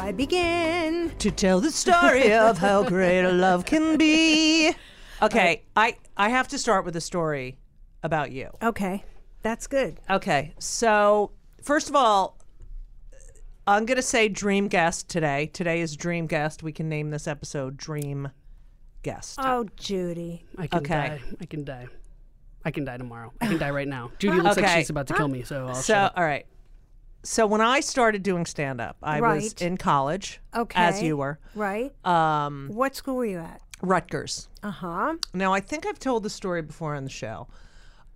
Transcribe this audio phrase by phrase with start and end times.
[0.00, 1.10] I begin?
[1.18, 4.72] To tell the story of how great a love can be.
[5.22, 7.58] Okay, I I have to start with a story
[8.02, 8.48] about you.
[8.62, 9.04] Okay,
[9.42, 10.00] that's good.
[10.08, 12.38] Okay, so first of all,
[13.66, 15.46] I'm gonna say dream guest today.
[15.52, 16.62] Today is dream guest.
[16.62, 18.30] We can name this episode Dream
[19.02, 19.38] Guest.
[19.42, 20.44] Oh, Judy.
[20.58, 20.94] I can Okay.
[20.94, 21.20] die.
[21.40, 21.88] I can die.
[22.64, 23.32] I can die tomorrow.
[23.40, 24.10] I can die right now.
[24.18, 24.78] Judy looks like Okay.
[24.80, 26.12] she's about to kill me, so I'll so shut up.
[26.16, 26.46] all right.
[27.22, 30.80] So when I started doing stand up, I was in college, Okay.
[30.80, 31.92] as you were, Right?
[32.06, 33.60] um, what school were you at?
[33.82, 34.48] Rutgers.
[34.62, 35.14] Uh huh.
[35.34, 37.48] Now, I think I've told the story before on the show.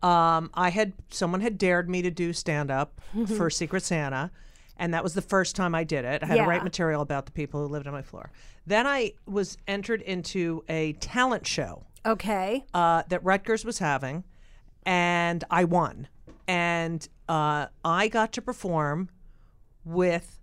[0.03, 3.01] Um, I had someone had dared me to do stand up
[3.37, 4.31] for Secret Santa,
[4.77, 6.23] and that was the first time I did it.
[6.23, 8.31] I had to write material about the people who lived on my floor.
[8.67, 12.65] Then I was entered into a talent show Okay.
[12.75, 14.25] uh, that Rutgers was having,
[14.85, 16.09] and I won.
[16.47, 19.09] And uh, I got to perform
[19.85, 20.39] with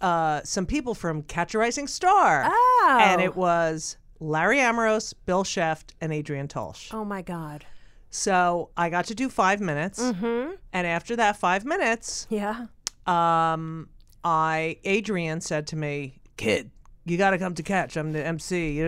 [0.00, 2.44] uh, some people from Catch a Rising Star.
[2.46, 2.98] Oh.
[3.00, 6.92] And it was Larry Amoros, Bill Sheft, and Adrian Tolsch.
[6.92, 7.64] Oh my God.
[8.10, 10.00] So I got to do five minutes.
[10.00, 10.52] Mm-hmm.
[10.72, 12.66] And after that five minutes, Yeah.
[13.06, 13.88] um,
[14.22, 16.70] I Adrian said to me, "Kid,
[17.04, 17.96] you got to come to Catch.
[17.96, 18.80] I'm the MC."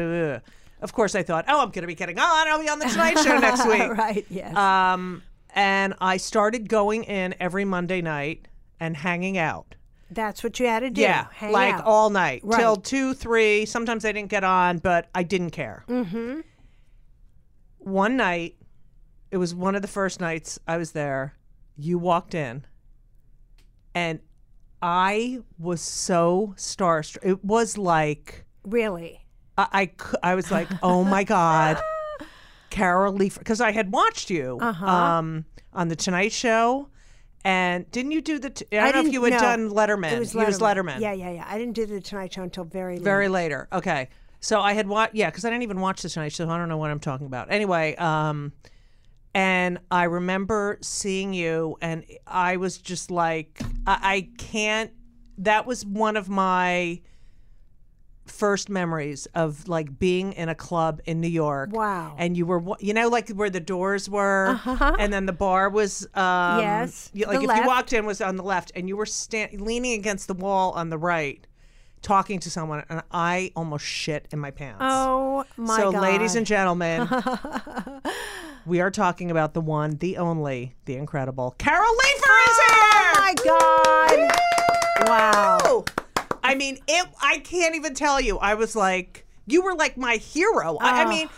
[0.80, 2.48] Of course, I thought, "Oh, I'm going to be getting on.
[2.48, 4.24] I'll be on the Tonight Show next week." right.
[4.30, 4.54] Yes.
[4.56, 5.22] Um,
[5.56, 8.46] and I started going in every Monday night
[8.78, 9.74] and hanging out.
[10.10, 11.00] that's what you had to do.
[11.00, 11.84] Yeah, Hang like out.
[11.84, 12.60] all night Right.
[12.60, 13.66] till two, three.
[13.66, 15.84] Sometimes I didn't get on, but I didn't care.
[15.88, 16.40] Mm-hmm.
[17.78, 18.56] One night,
[19.30, 21.34] it was one of the first nights I was there.
[21.76, 22.64] You walked in,
[23.94, 24.20] and
[24.82, 27.18] I was so starstruck.
[27.22, 29.24] It was like Really.
[29.58, 29.90] I,
[30.22, 31.80] I, I was like, oh my god,
[32.70, 34.86] Carol Leifer, because I had watched you Uh-huh.
[34.86, 36.88] um, on the Tonight Show,
[37.44, 38.50] and didn't you do the?
[38.50, 40.12] T- I don't know if you had no, done Letterman.
[40.12, 40.46] It was He Letterman.
[40.46, 41.00] was Letterman.
[41.00, 41.44] Yeah, yeah, yeah.
[41.48, 43.68] I didn't do the Tonight Show until very very later.
[43.72, 44.08] Okay,
[44.40, 45.14] so I had watched.
[45.14, 46.48] Yeah, because I didn't even watch the Tonight Show.
[46.48, 47.50] I don't know what I'm talking about.
[47.52, 48.52] Anyway, um,
[49.34, 54.90] and I remember seeing you, and I was just like, I, I can't.
[55.38, 57.00] That was one of my
[58.26, 61.70] first memories of like being in a club in New York.
[61.72, 62.14] Wow.
[62.18, 64.60] And you were, you know, like where the doors were,
[64.98, 66.04] and then the bar was.
[66.14, 66.58] Um, Uh-huh.
[66.60, 67.60] Yes, you- like if left.
[67.62, 70.72] you walked in, was on the left, and you were stand- leaning against the wall
[70.72, 71.46] on the right,
[72.02, 74.78] talking to someone, and I almost shit in my pants.
[74.80, 75.76] Oh my god.
[75.76, 76.02] so, God.
[76.02, 77.08] ladies and gentlemen,
[78.66, 83.12] we are talking about the one, the only, the incredible Carol Leifer is here.
[83.14, 85.08] Oh my God.
[85.08, 85.84] Wow.
[86.46, 87.06] I mean, it.
[87.20, 88.38] I can't even tell you.
[88.38, 90.76] I was like, you were like my hero.
[90.80, 91.08] I, I Oh.
[91.08, 91.28] mean,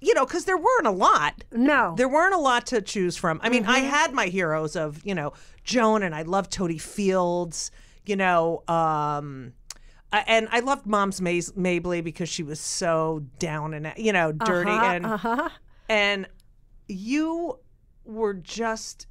[0.00, 1.42] you know, because there weren't a lot.
[1.52, 1.94] No.
[1.96, 3.40] There weren't a lot to choose from.
[3.42, 3.88] I mean, I Mm-hmm.
[3.90, 5.32] had my heroes of, you know,
[5.64, 7.70] Joan and I loved Totie Fields,
[8.06, 9.54] you know, um,
[10.12, 14.30] I- and I loved Mom's Mays- Mabley because she was so down and, you know,
[14.32, 14.70] dirty.
[14.70, 15.48] Uh-huh, and, uh-huh.
[15.88, 16.26] and
[16.86, 17.58] you
[18.04, 19.06] were just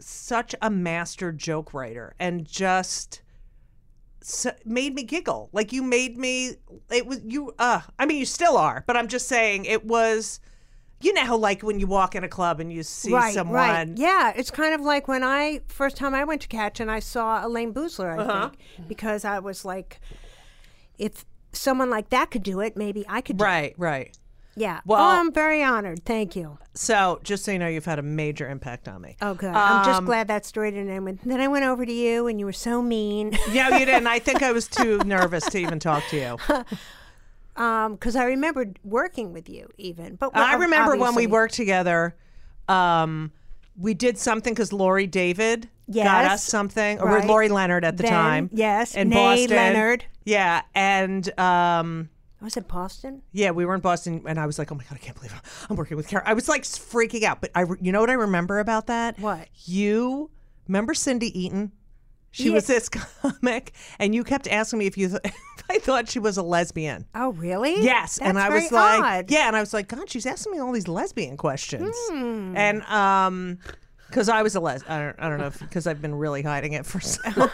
[0.00, 3.20] such a master joke writer and just
[4.30, 5.48] so, made me giggle.
[5.52, 6.56] Like you made me.
[6.90, 7.52] It was you.
[7.58, 10.40] Uh, I mean, you still are, but I'm just saying it was.
[11.02, 13.56] You know like when you walk in a club and you see right, someone.
[13.56, 13.88] right.
[13.96, 16.98] Yeah, it's kind of like when I first time I went to catch and I
[16.98, 18.50] saw Elayne Boosler, I Uh-huh.
[18.50, 19.98] think, because I was like,
[20.98, 21.24] if
[21.54, 23.38] someone like that could do it, maybe I could.
[23.38, 23.46] Do it.
[23.46, 24.18] Right, right.
[24.56, 24.80] Yeah.
[24.84, 26.04] Well- oh, I'm very honored.
[26.04, 26.58] Thank you.
[26.74, 29.16] So just so you know, you've had a major impact on me.
[29.22, 29.50] Oh, good.
[29.54, 31.20] I'm just Um, glad that story didn't end with.
[31.22, 33.30] Then I went over to you and you were so mean.
[33.52, 34.06] No, you didn't.
[34.06, 36.36] I think I was too nervous to even talk to you.
[37.56, 40.14] Um, because I remembered working with you even.
[40.16, 42.14] But I well, remember when we worked together.
[42.68, 43.32] Um,
[43.76, 47.26] we did something because Laurie David got us something, or Right.
[47.26, 48.50] Laurie Lennard at the Then, time.
[48.52, 49.14] yes, in nay
[49.46, 49.56] Boston.
[49.56, 50.04] Lennard.
[50.24, 52.08] Yeah, and um,
[52.40, 53.22] I was it Boston?
[53.32, 55.34] yeah, we were in Boston, and I was like, "Oh my god, I can't believe
[55.70, 57.40] I'm working with Kara." I was like freaking out.
[57.40, 59.18] But I, re- you know what I remember about that?
[59.18, 59.48] What?
[59.66, 60.30] you
[60.68, 61.72] remember Cindy Eaton?
[62.32, 62.52] She Yeah.
[62.54, 62.88] was this
[63.22, 66.42] comic, and you kept asking me if you, th- if I thought she was a
[66.44, 67.06] lesbian.
[67.14, 67.82] Oh, really?
[67.82, 69.30] Yes, and That's I was like, odd.
[69.32, 72.56] yeah, and I was like, God, she's asking me all these lesbian questions, Hmm.
[72.56, 73.58] and um,
[74.10, 76.42] because I was a les, I don't, I don't know if because I've been really
[76.42, 77.48] hiding it for so, long.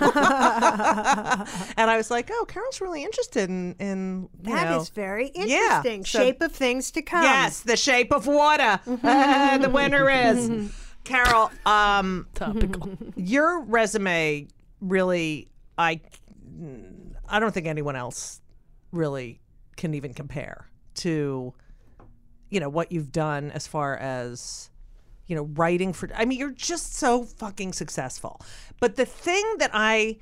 [1.77, 5.31] and I was like, oh, Carol's really interested in in you That know, is very
[5.35, 6.05] Yeah, interesting.
[6.05, 7.23] so- Shape of things to come.
[7.23, 8.81] Yes, the shape of water.
[9.05, 10.73] Ah, the winner is
[11.05, 11.51] Carol.
[11.65, 12.97] Um, Topical.
[13.17, 14.49] your resume
[14.81, 15.49] really,
[15.79, 16.01] I,
[17.29, 18.41] I don't think anyone else
[18.93, 19.41] really
[19.77, 21.53] can even compare to,
[22.51, 24.71] you know, what you've done as far as,
[25.27, 26.09] you know, writing for.
[26.15, 28.41] I mean, you're just so fucking successful.
[28.81, 30.19] But the thing that I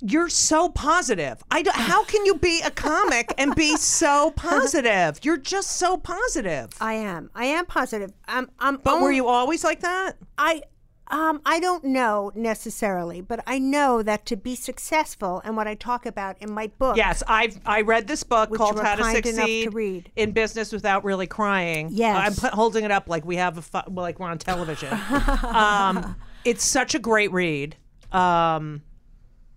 [0.00, 1.42] you're so positive.
[1.50, 5.20] I don't, how can you be a comic and be so positive?
[5.22, 6.70] You're just so positive.
[6.80, 7.30] I am.
[7.34, 8.12] I am positive.
[8.28, 8.50] I'm.
[8.58, 10.16] I'm But were only- you always like that?
[10.36, 10.62] I
[11.14, 15.76] um I don't know necessarily, but I know that to be successful and what I
[15.76, 16.96] talk about in my book.
[16.96, 20.10] Yes, I've I read this book called How to to Succeed read.
[20.16, 21.88] in Business Without Really Crying.
[21.92, 22.42] Yes.
[22.44, 24.92] I'm holding it up like we have a fu- like we're on television.
[25.44, 27.76] um, it's such a great read,
[28.10, 28.82] um,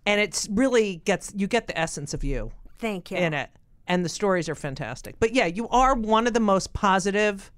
[0.05, 3.17] and it's really gets you get the essence of you Thank you.
[3.17, 3.49] in it,
[3.87, 5.15] and the stories are fantastic.
[5.19, 7.51] But yeah, you are one of the most positive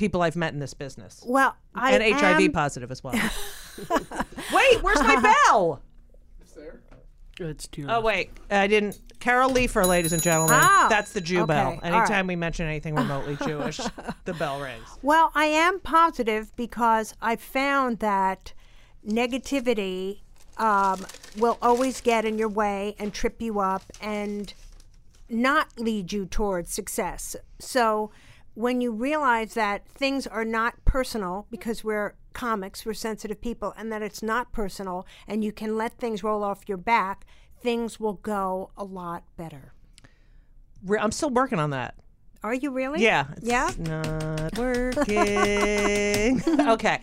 [0.00, 3.12] people I've met in this business, Well, I and HIV am, positive as well.
[3.90, 5.82] Wait, where's my bell?
[6.40, 6.80] It's there.
[7.38, 7.86] It's too.
[7.88, 8.98] Oh wait, I didn't.
[9.20, 10.58] Carol Leifer, ladies and gentlemen.
[10.58, 11.78] Ah, That's the Jew okay, bell.
[11.82, 12.26] Anytime right.
[12.26, 13.78] we mention anything remotely Jewish,
[14.24, 14.86] the bell rings.
[15.02, 18.54] Well, I am positive because I found that
[19.06, 20.20] negativity
[20.56, 21.04] um,
[21.36, 24.54] will always get in your way and trip you up and
[25.28, 27.36] not lead you towards success.
[27.58, 28.10] So
[28.60, 33.90] when you realize that things are not personal because we're comics, we're sensitive people, and
[33.90, 37.24] that it's not personal and you can let things roll off your back,
[37.62, 39.72] things will go a lot better.
[40.84, 41.94] Re- I'm still working on that.
[42.42, 43.02] Are you really?
[43.02, 43.26] Yeah.
[43.36, 43.70] It's Yeah?
[43.78, 46.42] Not working.
[46.68, 47.00] okay.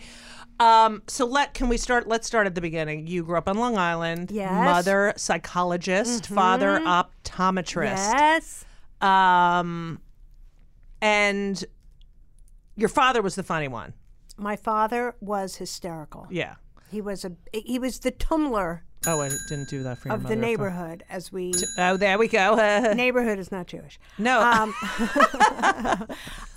[0.60, 2.08] Um, so let can we start?
[2.08, 3.06] Let's start at the beginning.
[3.06, 4.30] You grew up on Long Island.
[4.32, 4.50] Yes.
[4.50, 4.64] Mm-hmm.
[4.64, 8.12] Mother psychologist, father optometrist.
[8.12, 8.64] Yes.
[9.00, 10.00] Um,
[11.00, 11.64] and
[12.76, 13.94] your father was the funny one.
[14.36, 16.26] My father was hysterical.
[16.30, 16.54] Yeah.
[16.90, 20.22] He was a he was the tummler Oh, I didn't do that for your of
[20.24, 20.34] mother.
[20.34, 22.56] the neighborhood, as we Oh, there we go.
[22.94, 23.98] neighborhood is not Jewish.
[24.18, 24.40] no.
[24.40, 24.74] Um,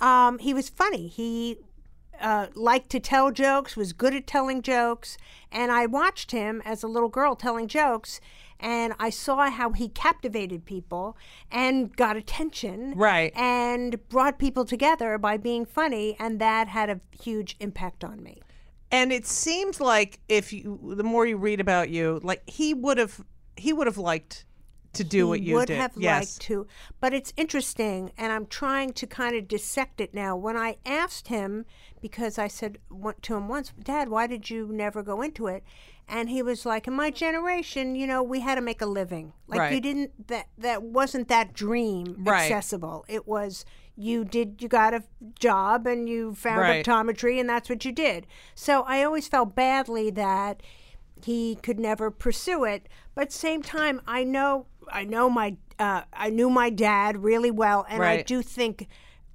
[0.00, 1.06] um, he was funny.
[1.06, 1.58] He
[2.20, 5.16] uh, liked to tell jokes, was good at telling jokes,
[5.50, 8.20] and I watched him as a little girl telling jokes,
[8.62, 11.16] and I saw how he captivated people
[11.50, 13.32] and got attention, Right.
[13.36, 18.40] and brought people together by being funny, and that had a huge impact on me.
[18.94, 22.98] and it seems like if you the more you read about you like he would
[22.98, 23.22] have
[23.56, 24.44] he would have liked
[24.94, 26.66] to do what you would did have yes liked to,
[27.00, 30.36] but it's interesting, and I'm trying to kind of dissect it now.
[30.36, 31.64] When I asked him,
[32.00, 35.64] because I said went to him once, Dad, why did you never go into it?
[36.08, 39.32] And he was like, in my generation, you know, we had to make a living.
[39.46, 42.50] Like you didn't that that wasn't that dream Right.
[42.50, 43.04] accessible.
[43.08, 43.64] It was
[43.96, 45.04] you did you got a
[45.38, 46.84] job and you found Right.
[46.84, 48.26] optometry and that's what you did.
[48.54, 50.62] So I always felt badly that
[51.24, 52.88] he could never pursue it.
[53.14, 57.84] But same time, I know I know my uh, I knew my dad really well,
[57.88, 58.86] and I do think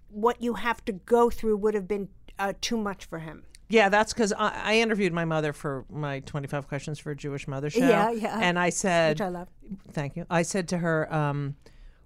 [0.09, 2.07] what you have to go through would have been
[2.39, 3.43] uh, too much for him.
[3.69, 7.47] yeah that's because I, I interviewed my mother for my 25 questions for a jewish
[7.49, 8.39] mother show Yeah, yeah.
[8.41, 9.49] and i said Which I love.
[9.91, 11.55] thank you i said to her um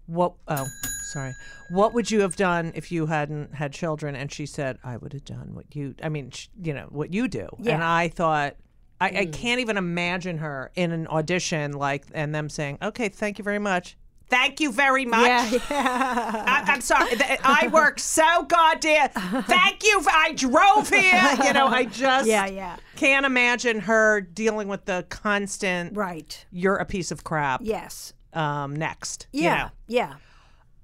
[0.07, 0.65] what oh
[1.13, 1.33] sorry
[1.69, 5.13] what would you have done if you hadn't had children and she said i would
[5.13, 7.79] have done what you i mean sh- you know what you do and Yeah.
[7.79, 7.83] Mm.
[8.03, 8.55] i thought
[9.01, 13.37] I, I can't even imagine her in an audition like and them saying okay thank
[13.39, 13.97] you very much
[14.29, 15.59] thank you very much yeah.
[15.69, 17.11] I, I'm sorry.
[17.43, 19.09] I work so goddamn.
[19.09, 20.01] Thank you.
[20.01, 21.45] For, I drove here.
[21.45, 22.77] You know, I just Yeah, yeah.
[22.95, 25.97] can't imagine her dealing with the constant.
[25.97, 26.45] right.
[26.51, 27.59] You're a piece of crap.
[27.63, 28.13] Yes.
[28.33, 28.73] Um.
[28.75, 29.27] Next.
[29.33, 29.69] you Yeah.
[29.87, 30.13] Yeah.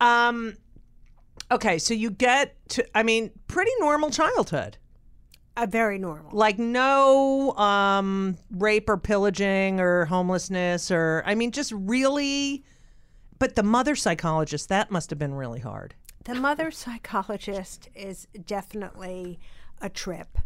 [0.02, 0.58] Um.
[1.52, 1.78] Okay.
[1.80, 2.86] So you get to.
[2.98, 4.78] I mean, pretty normal childhood.
[5.58, 6.30] Uh, very normal.
[6.32, 12.64] Like no um rape or pillaging or homelessness or I mean just really.
[13.40, 15.96] But the mother psychologist that must have been really hard.
[16.26, 19.40] The mother psychologist is definitely
[19.82, 20.38] a trip.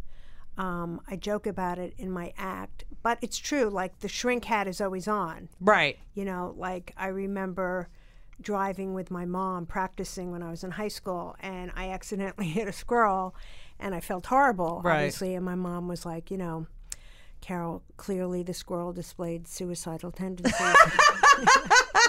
[0.56, 3.68] Um, I joke about it in my act, but it's true.
[3.68, 5.48] Like the shrink hat is always on.
[5.60, 5.98] Right.
[6.14, 7.88] You know, like I remember
[8.40, 12.68] driving with my mom practicing when I was in high school, and I accidentally hit
[12.68, 13.34] a squirrel,
[13.82, 14.94] and I felt horrible, Right.
[14.96, 15.34] obviously.
[15.34, 16.66] And my mom was like, you know,
[17.40, 20.54] Carol, clearly the squirrel displayed suicidal tendencies.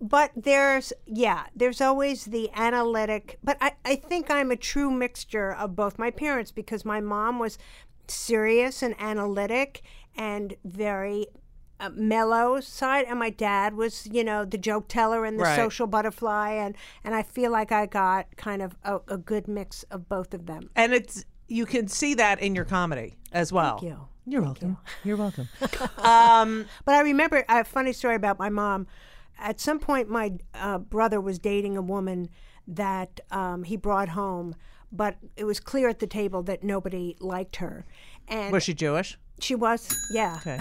[0.00, 5.52] but there's, yeah, there's always the analytic, but I, I think I'm a true mixture
[5.52, 7.58] of both my parents because my mom was
[8.08, 9.82] serious and analytic
[10.16, 11.26] and very
[11.80, 15.56] uh, mellow side and my dad was you know the joke teller and the Right.
[15.56, 19.84] social butterfly and and i feel like i got kind of a, a good mix
[19.84, 23.78] of both of them And it's you can see that in your comedy as well.
[23.78, 23.98] Thank you.
[24.26, 24.76] You're welcome.
[25.02, 25.48] You're welcome.
[25.96, 28.86] But I remember a funny story about my mom.
[29.38, 32.28] At some point, my uh, brother was dating a woman
[32.66, 34.54] that um, he brought home,
[34.92, 37.86] but it was clear at the table that nobody liked her.
[38.26, 39.18] And Was she Jewish?
[39.40, 40.38] She was, yeah.
[40.46, 40.60] Okay.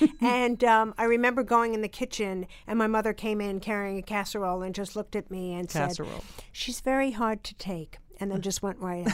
[0.20, 4.02] and um, I remember going in the kitchen, and my mother came in carrying a
[4.02, 6.10] casserole and just looked at me and Casserole.
[6.10, 9.06] said, "She's very hard to take," and then just went right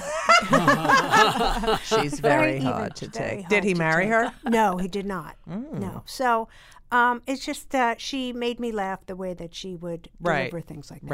[0.53, 1.81] out.
[1.85, 3.39] She's Very very, even, hard to very take.
[3.41, 4.13] hard Did he marry take.
[4.13, 4.33] her?
[4.45, 5.37] No, he did not.
[5.49, 5.73] Mm.
[5.81, 6.03] No.
[6.07, 6.49] So
[6.91, 10.51] um, it's just uh, she made me laugh the way that she would Right.
[10.51, 11.11] deliver things like that.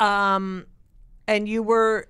[0.00, 0.34] Right.
[0.34, 0.66] Um,
[1.26, 2.08] and you were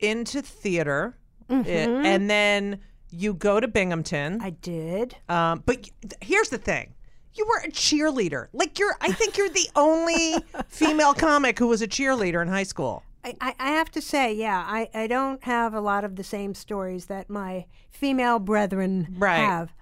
[0.00, 1.16] into theater,
[1.50, 1.68] Mm-hmm.
[1.68, 2.80] eh, and then
[3.12, 4.40] you go to Binghamton.
[4.42, 5.16] I did.
[5.28, 5.88] Um, but
[6.20, 6.94] here's the thing.
[7.34, 8.48] You were a cheerleader.
[8.52, 10.36] Like you're I think you're the only
[10.68, 13.02] female comic who was a cheerleader in high school.
[13.24, 16.54] I, I have to say, yeah, I, I don't have a lot of the same
[16.54, 19.36] stories that my female brethren Right.
[19.36, 19.72] have.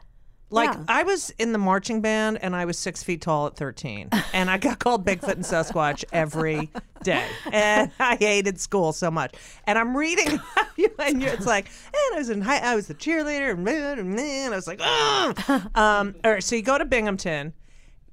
[0.50, 0.85] Like Yeah.
[0.88, 4.50] I was in the marching band and I was six feet tall at thirteen, and
[4.50, 6.71] I got called Bigfoot and Sasquatch every
[7.02, 9.35] day, and I hated school so much.
[9.64, 10.40] And I'm reading,
[10.99, 14.52] and you're- it's like, and I was in high, I was the cheerleader, and and
[14.52, 15.66] I was like, oh.
[15.76, 17.52] um, right, so you go to Binghamton,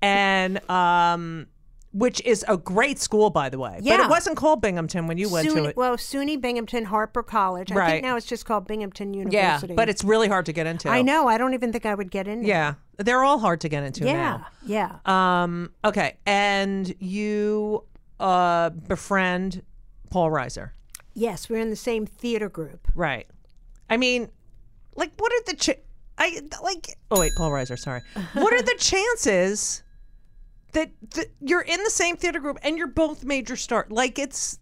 [0.02, 1.48] and um,
[1.94, 3.98] which is a great school, by the way, Yeah.
[3.98, 5.78] but it wasn't called Binghamton when you went to it.
[5.78, 7.72] well, SUNY Binghamton Harpur College.
[7.72, 7.90] I Right.
[7.92, 9.72] think now it's just called Binghamton University.
[9.74, 10.90] yeah, but it's really hard to get into.
[10.90, 11.28] I know.
[11.28, 12.44] I don't even think I would get in.
[12.44, 14.14] Yeah, they're all hard to get into Yeah.
[14.14, 14.48] now.
[15.06, 15.44] Yeah.
[15.44, 17.84] Um, okay, and you
[18.20, 19.62] uh, befriend
[20.10, 20.72] Paul Reiser,
[21.14, 22.88] yes, we're in the same theater group.
[22.96, 23.28] right?
[23.90, 24.30] I mean,
[24.96, 25.80] like, what are the ch-
[26.18, 26.96] I like?
[27.12, 27.78] Oh wait, Paul Reiser.
[27.80, 28.02] Sorry.
[28.34, 29.84] What are the chances
[30.74, 33.88] that, that you're in the same theater group and you're both major stars?
[33.90, 34.60] Like, it's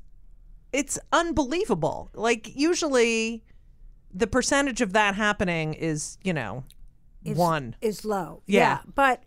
[0.74, 2.10] it's unbelievable.
[2.14, 3.44] Like, usually,
[4.14, 6.64] the percentage of that happening is you know
[7.24, 7.76] one.
[7.82, 8.42] is low.
[8.46, 8.80] Yeah.
[8.94, 9.24] But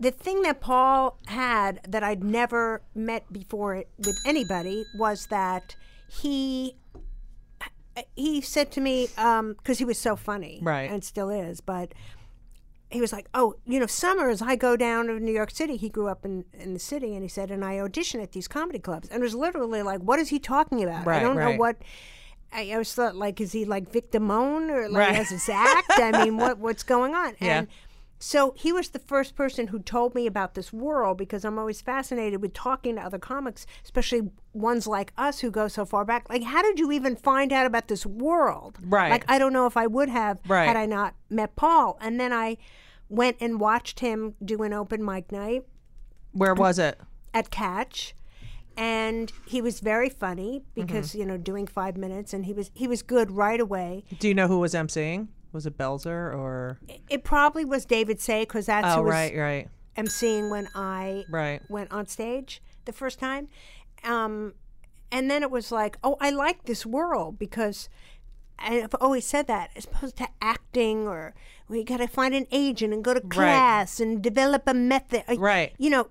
[0.00, 5.76] the thing that Paul had that I'd never met before with anybody was that
[6.08, 6.76] he
[8.14, 10.90] he said to me um, because he was so funny, Right.
[10.90, 11.92] and still is, but.
[12.90, 15.76] He was like, "Oh, you know, summers I go down to New York City.
[15.76, 18.46] He grew up in, in the city, and he said, and I audition at these
[18.46, 19.08] comedy clubs.
[19.08, 21.06] And it was literally like, what is he talking about?
[21.08, 21.76] I don't know what.
[22.52, 25.18] I, I was thought like, is he like Victor Moan or like Right.
[25.18, 25.90] as his act?
[25.96, 27.34] I mean, what what's going on?
[27.40, 27.58] Yeah.
[27.58, 27.68] And
[28.18, 31.80] so he was the first person who told me about this world because I'm always
[31.82, 36.28] fascinated with talking to other comics, especially ones like us who go so far back.
[36.30, 38.78] Like, how did you even find out about this world?
[38.82, 39.10] Right.
[39.10, 40.66] Like, I don't know if I would have Right.
[40.66, 41.98] had I not met Paul.
[42.00, 42.56] And then I
[43.08, 45.64] went and watched him do an open mic night
[46.32, 46.98] Where was it?
[47.34, 48.14] at Catch.
[48.78, 51.18] And he was very funny because Mm-hmm.
[51.18, 54.04] you know doing five minutes, and he was he was good right away.
[54.18, 55.28] Do you know who was emceeing?
[55.56, 56.78] Was it Belzer or?
[57.08, 61.24] It probably was David Sayh because that's Oh, who was right, right, emceeing when I
[61.30, 61.62] right.
[61.70, 63.48] went on stage the first time.
[64.04, 64.52] Um,
[65.10, 67.88] and then it was like, oh, I like this world because
[68.58, 71.34] I've always said that as opposed to acting or
[71.68, 75.24] we got to find an agent and go to class and develop a method.
[75.38, 75.72] Right.
[75.78, 76.08] You know,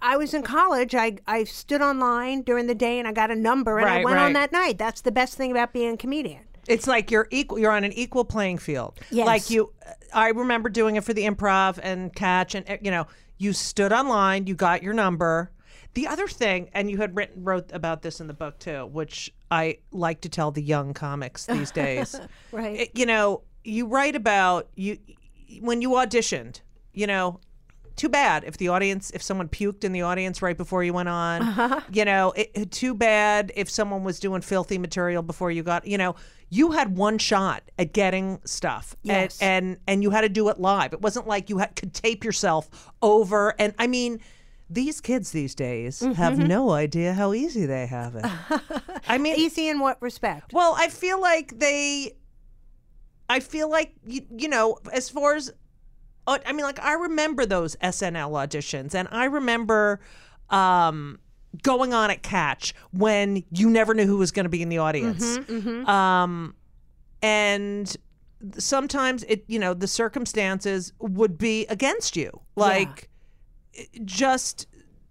[0.00, 0.96] I was in college.
[0.96, 4.04] I, I stood online during the day and I got a number and I Right,
[4.04, 4.78] went on that night.
[4.78, 6.42] That's the best thing about being a comedian.
[6.68, 7.58] It's like you're equal.
[7.58, 8.98] You're on an equal playing field.
[9.10, 9.26] Yes.
[9.26, 9.72] Like you,
[10.14, 13.06] I remember doing it for the improv and catch, and you know,
[13.38, 15.50] you stood online, you got your number.
[15.94, 19.32] The other thing, and you had written wrote about this in the book too, which
[19.50, 22.18] I like to tell the young comics these days.
[22.52, 22.80] Right.
[22.80, 24.98] It- you know, you write about you
[25.60, 26.60] when you auditioned.
[26.94, 27.40] You know,
[27.96, 31.08] too bad if the audience if someone puked in the audience right before you went
[31.08, 31.42] on.
[31.42, 31.80] Uh-huh.
[31.92, 35.86] You know, it- too bad if someone was doing filthy material before you got.
[35.86, 36.14] You know,
[36.54, 39.40] you had one shot at getting stuff, Yes.
[39.40, 40.92] and, and and you had to do it live.
[40.92, 43.54] It wasn't like you had, could tape yourself over.
[43.58, 44.20] And I mean,
[44.68, 46.12] these kids these days Mm-hmm.
[46.12, 48.26] have no idea how easy they have it.
[49.08, 50.52] I mean, Easy in what respect?
[50.52, 52.16] well, I feel like they.
[53.30, 55.50] I feel like you, you know, as far as,
[56.26, 60.00] uh, I mean, like I remember those SNL auditions, and I remember
[60.50, 61.18] um,
[61.62, 64.78] going on at Catch when you never knew who was going to be in the
[64.78, 66.54] audience, Mm-hmm, um,
[67.22, 67.94] and
[68.58, 73.08] sometimes it, you know, the circumstances would be against you, like
[74.04, 74.66] just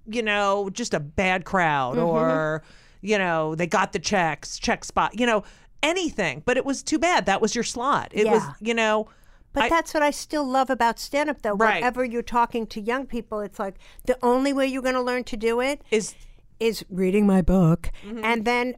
[0.07, 2.05] you know just a bad crowd Mm-hmm.
[2.05, 2.63] or
[3.01, 5.43] you know they got the checks check spot you know
[5.83, 6.43] anything.
[6.45, 7.25] But it was too bad.
[7.25, 8.09] That was your slot.
[8.11, 9.07] It was you know
[9.53, 11.53] But I- that's what I still love about stand up, though.
[11.55, 11.75] Right.
[11.75, 15.23] Whenever you're talking to young people, it's like the only way you're going to learn
[15.25, 16.13] to do it is
[16.61, 18.23] is reading my book Mm-hmm.
[18.23, 18.75] and then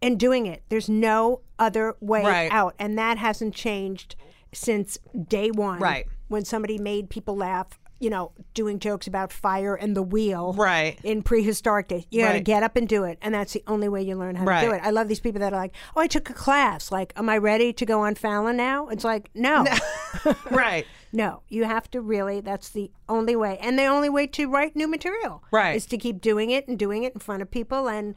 [0.00, 0.62] and doing it.
[0.68, 2.50] There's no other way Right.
[2.52, 2.74] out.
[2.78, 4.16] And that hasn't changed
[4.52, 4.98] since
[5.28, 5.78] day one.
[5.80, 6.06] Right.
[6.28, 10.52] When somebody made people laugh, you know, doing jokes about fire and the wheel.
[10.52, 10.98] Right.
[11.04, 12.04] In prehistoric days.
[12.10, 12.44] You got to Right.
[12.44, 13.18] get up and do it.
[13.22, 14.80] And that's the only way you learn how to do it.
[14.84, 16.92] I love these people that are like, oh, I took a class.
[16.92, 18.88] Like, am I ready to go on Fallon now?
[18.88, 19.64] It's like, no.
[20.50, 22.40] right No, you have to really.
[22.40, 25.76] That's the only way, and the only way to write new material, Right.
[25.76, 28.16] is to keep doing it and doing it in front of people, and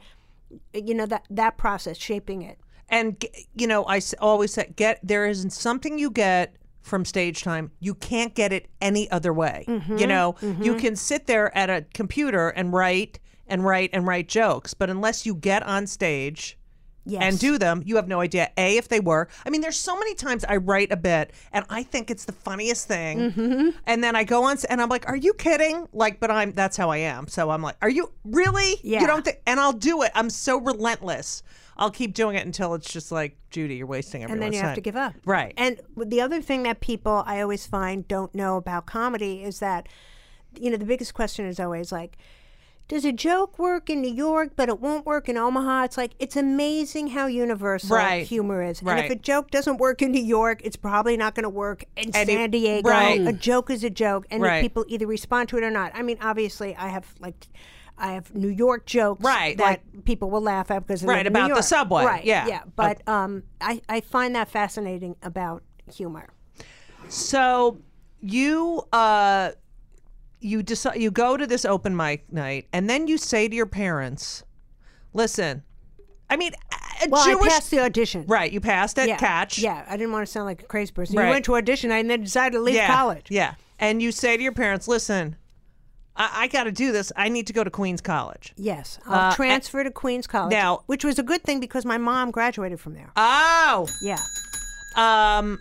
[0.74, 2.58] you know that that process, shaping it.
[2.90, 3.24] and
[3.54, 7.94] you know I always say get there isn't something you get from stage time you
[7.94, 9.98] can't get it any other way Mm-hmm.
[9.98, 14.26] you know you can sit there at a computer and write and write and write
[14.26, 16.56] jokes but unless you get on stage
[17.08, 17.22] Yes.
[17.22, 19.28] and do them, you have no idea a if they were.
[19.46, 22.32] I mean, there's so many times I write a bit and I think it's the
[22.32, 23.68] funniest thing, Mm-hmm.
[23.86, 26.76] and then I go on and I'm like, "Are you kidding?" Like, but I'm that's
[26.76, 27.26] how I am.
[27.28, 29.00] So I'm like, "Are you really?" Yeah.
[29.00, 29.40] You don't think?
[29.46, 30.10] And I'll do it.
[30.14, 31.42] I'm so relentless.
[31.76, 34.58] I'll keep doing it until it's just like, Judy, you're wasting and everyone's then you
[34.60, 35.14] have time." to give up.
[35.24, 35.54] Right.
[35.56, 39.88] And the other thing that people I always find don't know about comedy is that,
[40.58, 42.18] you know, the biggest question is always like,
[42.88, 45.84] does a joke work in New York, but it won't work in Omaha?
[45.84, 48.26] It's like it's amazing how universal Right.
[48.26, 48.82] humor is.
[48.82, 48.96] Right.
[48.96, 51.84] And if a joke doesn't work in New York, it's probably not going to work
[51.96, 52.88] in And it- San Diego.
[52.88, 53.20] right.
[53.26, 55.92] A joke is a joke, and people either respond to it or not.
[55.94, 57.46] I mean, obviously, I have like.
[58.00, 61.52] I have New York jokes Right, that like- people will laugh at because Right, about
[61.52, 62.46] the subway, Right, yeah.
[62.46, 62.60] yeah.
[62.76, 66.28] But um, I, I find that fascinating about humor.
[67.08, 67.78] So
[68.20, 69.50] you uh
[70.40, 73.66] you decide you go to this open mic night and then you say to your
[73.66, 74.44] parents,
[75.12, 75.62] "Listen,
[76.30, 76.52] I mean,
[77.04, 78.24] a Well, Jewish I passed the audition.
[78.28, 78.50] right?
[78.52, 79.16] You passed at Yeah.
[79.16, 81.16] Catch, Yeah, I didn't want to sound like a crazy person.
[81.16, 81.24] Right.
[81.26, 83.26] You went to audition and then decided to leave yeah, college.
[83.30, 85.36] yeah, and you say to your parents, "Listen,
[86.16, 87.12] I, I got to do this.
[87.16, 90.52] I need to go to Queens College." Yes, I'll Uh, transfer to Queens College.
[90.52, 93.10] now- which was a good thing because my mom graduated from there.
[93.16, 94.22] Oh, yeah.
[94.96, 95.58] um.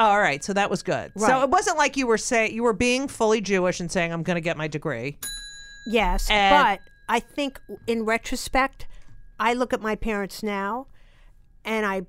[0.00, 1.12] Oh, all right, so that was good.
[1.18, 4.22] So it wasn't like you were saying you were being fully Jewish and saying I'm
[4.22, 5.18] going to get my degree.
[5.86, 8.86] Yes, And- but I think in retrospect,
[9.38, 10.86] I look at my parents now,
[11.64, 12.02] and I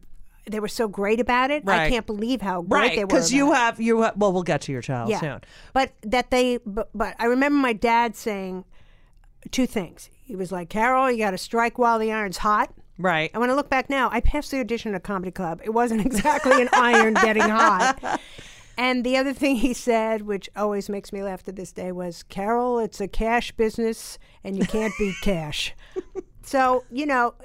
[0.50, 1.68] they were so great about it.
[1.68, 3.08] I can't believe how great Right, they were.
[3.08, 3.56] because you it.
[3.56, 5.20] have you have, well, we'll get to your child yeah.
[5.20, 5.42] soon.
[5.74, 8.66] But that they, but, but I remember my dad saying
[9.52, 10.10] two things.
[10.24, 13.30] He was like, "Carol, you got to strike while the iron's hot." Right.
[13.34, 15.62] And when I look back now, I passed the audition at a comedy club.
[15.64, 18.22] It wasn't exactly an iron getting hot.
[18.78, 22.24] And the other thing he said, which always makes me laugh to this day, was
[22.24, 25.74] Carol, it's a cash business and you can't beat cash.
[26.44, 27.36] So, you know,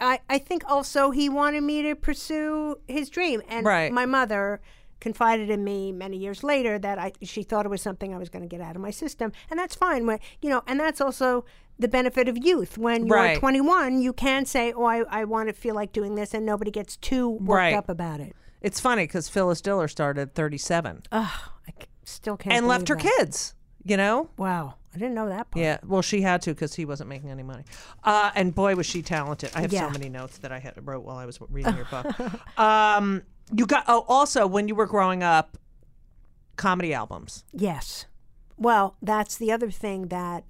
[0.00, 3.42] I, I think also he wanted me to pursue his dream.
[3.48, 3.92] And Right.
[3.92, 4.60] my mother
[5.00, 8.28] confided in me many years later that I she thought it was something I was
[8.28, 9.32] going to get out of my system.
[9.50, 10.06] And that's fine.
[10.06, 11.44] When, you know, and that's also
[11.80, 12.78] the benefit of youth.
[12.78, 13.38] When you're Right.
[13.38, 16.70] 21, you can say, oh, I, I want to feel like doing this, and nobody
[16.70, 17.74] gets too worked Right.
[17.74, 18.36] up about it.
[18.60, 21.26] It's funny because Phyllis Diller started at 37 Ugh,
[21.68, 21.72] I
[22.04, 22.54] still can't.
[22.56, 23.02] and left her that.
[23.18, 23.54] kids.
[23.82, 24.28] You know.
[24.36, 25.62] Wow, I didn't know that part.
[25.62, 25.78] Yeah.
[25.86, 27.64] Well, she had to because he wasn't making any money.
[28.04, 29.50] Uh, and boy, was she talented.
[29.54, 29.86] I have Yeah.
[29.86, 32.06] so many notes that I had wrote while I was reading your book.
[32.58, 33.84] um, you got.
[33.88, 35.56] Oh, also when you were growing up,
[36.56, 37.44] comedy albums.
[37.52, 38.04] Yes.
[38.58, 40.44] Well, that's the other thing that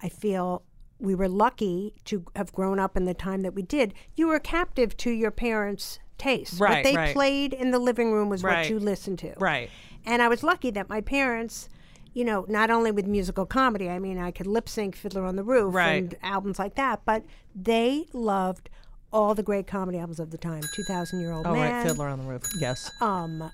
[0.00, 0.62] I feel
[0.98, 3.92] we were lucky to have grown up in the time that we did.
[4.14, 6.58] You were captive to your parents' tastes.
[6.58, 7.12] Right, What they right.
[7.14, 8.58] played in the living room was Right.
[8.58, 9.34] what you listened to.
[9.38, 9.68] Right.
[10.06, 11.68] And I was lucky that my parents,
[12.14, 15.36] you know, not only with musical comedy, I mean, I could lip sync Fiddler on
[15.36, 18.70] the Roof and albums like that, but they loved
[19.12, 21.86] all the great comedy albums of the time 2000 Year Old Oh, Man, right.
[21.86, 22.42] Fiddler on the Roof.
[22.58, 22.90] Yes.
[23.02, 23.50] um,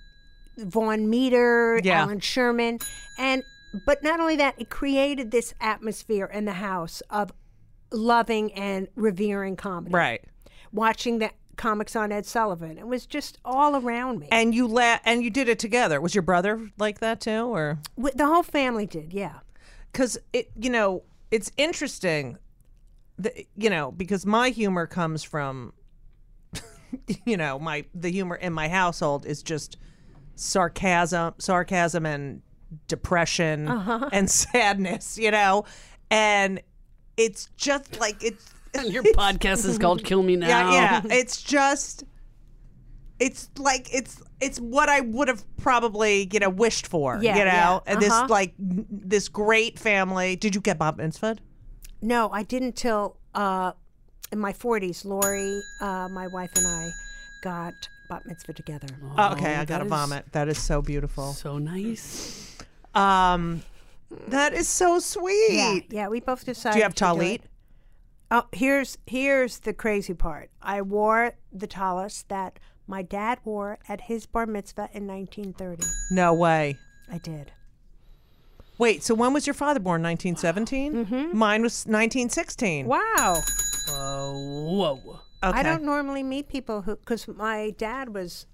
[0.59, 2.03] Vaughn Meader, Yeah.
[2.03, 2.79] Allan Sherman,
[3.19, 3.43] and
[3.87, 7.33] but not only that, it created this atmosphere in the house of
[7.91, 9.95] loving and revering comedy.
[9.95, 10.25] Right.
[10.73, 14.29] Watching the comics on Ed Sullivan, it was just all around me.
[14.31, 16.01] And you la- and you did it together.
[16.01, 17.79] Was your brother like that too, or?
[17.97, 19.41] The whole family did, yeah.
[19.93, 22.39] because it you know it's interesting,
[23.19, 25.73] that, you know, because my humor comes from,
[27.25, 29.79] you know, my the humor in my household is just
[30.35, 32.43] sarcasm, sarcasm and
[32.89, 35.65] depression and sadness, you know,
[36.11, 36.61] and
[37.17, 40.49] it's just like it's And your podcast is called Kill Me Now.
[40.49, 41.15] yeah, yeah.
[41.15, 42.05] It's just,
[43.21, 47.19] it's like it's it's what I would have probably you know wished for.
[47.21, 47.81] Yeah, you know, yeah.
[47.87, 48.27] and this Uh-huh.
[48.31, 50.37] like this great family.
[50.37, 51.39] Did you get bat mitzvahed?
[52.01, 53.73] No, I didn't till uh,
[54.33, 55.05] in my 40s.
[55.05, 56.91] Lori, uh, my wife, and I
[57.45, 57.75] got
[58.09, 58.89] bat mitzvah together.
[59.19, 60.25] Oh, okay, I gotta is- vomit.
[60.33, 61.35] That is so beautiful.
[61.35, 62.52] So nice.
[62.95, 63.63] Um,
[64.29, 65.49] that is so sweet.
[65.53, 66.09] Yeah, yeah.
[66.09, 66.75] We both decided.
[66.75, 67.35] Do you have to do talit?
[67.35, 67.43] it.
[68.31, 70.51] Oh, here's here's the crazy part.
[70.63, 75.85] I wore the talis that my dad wore at his bar mitzvah in 1930.
[76.11, 76.77] No way.
[77.11, 77.53] I did.
[78.79, 80.03] Wait, so when was your father born?
[80.03, 81.07] 1917?
[81.07, 81.37] Mm-hmm.
[81.39, 82.87] Mine was 1916.
[82.87, 83.43] Wow.
[83.89, 85.21] Uh, whoa.
[85.45, 85.59] Okay.
[85.59, 88.52] I don't normally meet people who, because my dad was, m-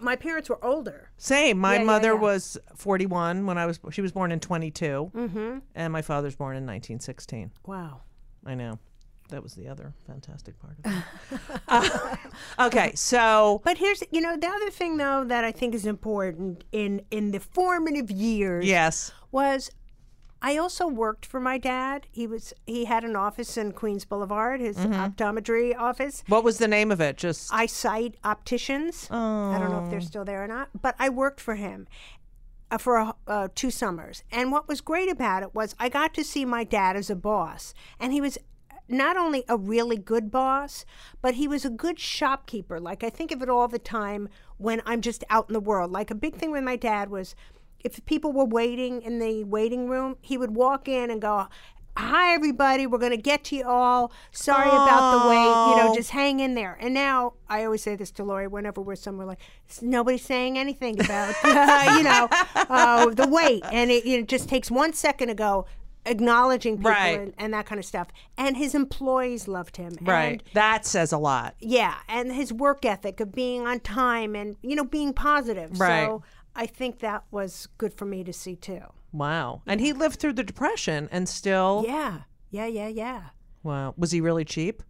[0.00, 1.10] my parents were older.
[1.16, 1.58] Same.
[1.58, 2.20] My Yeah, yeah, mother yeah.
[2.20, 3.78] was 41 when I was.
[3.90, 5.58] She was born in 22, mm-hmm.
[5.74, 7.52] and my father's born in 1916.
[7.66, 8.00] Wow.
[8.44, 8.78] I know.
[9.28, 11.02] That was the other fantastic part of it.
[11.68, 12.16] Uh,
[12.60, 16.64] okay, so But here's, you know, the other thing though that I think is important
[16.70, 19.70] in in the formative years yes, was
[20.44, 22.06] I also worked for my dad.
[22.10, 24.92] He was he had an office in Queens Boulevard, his Mm-hmm.
[24.94, 26.24] optometry office.
[26.26, 27.16] what was the name of it?
[27.16, 29.08] Just Eyesight Opticians.
[29.10, 30.12] I don't know if they're Oh.
[30.12, 31.86] still there or not, but I worked for him
[32.70, 34.24] uh, for uh, two summers.
[34.32, 37.16] And what was great about it was I got to see my dad as a
[37.16, 38.36] boss, and he was
[38.88, 40.84] not only a really good boss,
[41.22, 42.80] but he was a good shopkeeper.
[42.80, 44.28] Like I think of it all the time
[44.58, 45.92] when I'm just out in the world.
[45.92, 47.34] Like a big thing with my dad was
[47.84, 51.48] if people were waiting in the waiting room, he would walk in and go,
[51.94, 52.86] Hi, everybody.
[52.86, 54.12] We're going to get to you all.
[54.30, 55.36] Sorry about the wait.
[55.36, 55.94] You know, Oh.
[55.94, 56.78] just hang in there.
[56.80, 59.40] And now I always say this to Lori whenever we're somewhere like,
[59.82, 61.34] nobody's saying anything about,
[61.98, 63.62] you know, uh, the wait.
[63.70, 65.66] And it, you know, just takes one second to go
[66.06, 67.18] acknowledging people Right.
[67.20, 68.08] and, and that kind of stuff.
[68.38, 69.92] And his employees loved him.
[70.00, 70.40] right.
[70.40, 71.54] And that says a lot.
[71.60, 75.78] yeah, and his work ethic of being on time and you know being positive.
[75.78, 76.06] Right.
[76.06, 76.22] So
[76.54, 78.82] I think that was good for me to see too.
[79.12, 79.62] Wow.
[79.66, 81.84] And he lived through the depression and still.
[81.86, 83.22] Yeah, yeah, yeah, yeah.
[83.62, 83.94] Wow.
[83.96, 84.82] Was he really cheap?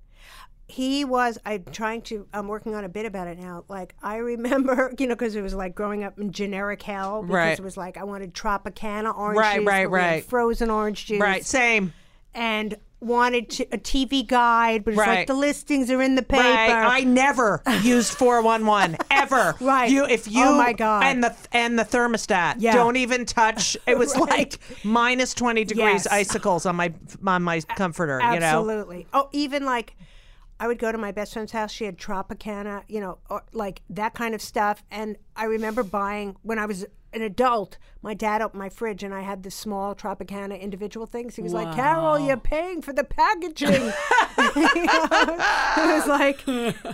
[0.68, 1.38] He was.
[1.44, 2.26] I'm trying to.
[2.32, 3.64] I'm working on a bit about it now.
[3.68, 7.22] Like I remember, you know, because it was like growing up in generic hell.
[7.22, 7.58] Because Right.
[7.58, 10.24] it was like I wanted Tropicana orange Right, juice, right, but we had right.
[10.24, 11.44] frozen orange juice, Right.
[11.44, 11.92] Same.
[12.32, 15.18] and wanted to, a TV guide, but it's Right.
[15.18, 16.42] like the listings are in the paper.
[16.42, 16.70] Right.
[16.70, 19.54] I never used 411 ever.
[19.60, 19.90] Right.
[19.90, 21.04] You if oh you Oh, my God.
[21.04, 22.56] and the and the thermostat.
[22.58, 22.74] Yeah.
[22.74, 23.76] Don't even touch.
[23.86, 24.30] It was Right.
[24.30, 26.06] like minus 20 degrees Yes.
[26.06, 26.92] icicles on my
[27.26, 28.46] on my comforter, you know.
[28.46, 29.06] Absolutely.
[29.12, 29.96] Oh, even like
[30.60, 31.72] I would go to my best friend's house.
[31.72, 34.84] She had Tropicana, you know, or like that kind of stuff.
[34.92, 37.78] And I remember buying when I was an adult.
[38.02, 41.36] My dad opened my fridge, and I had the small Tropicana individual things.
[41.36, 43.92] He was like, "Carol, you're paying for the packaging."
[44.56, 45.08] You know?
[45.76, 46.42] It was like,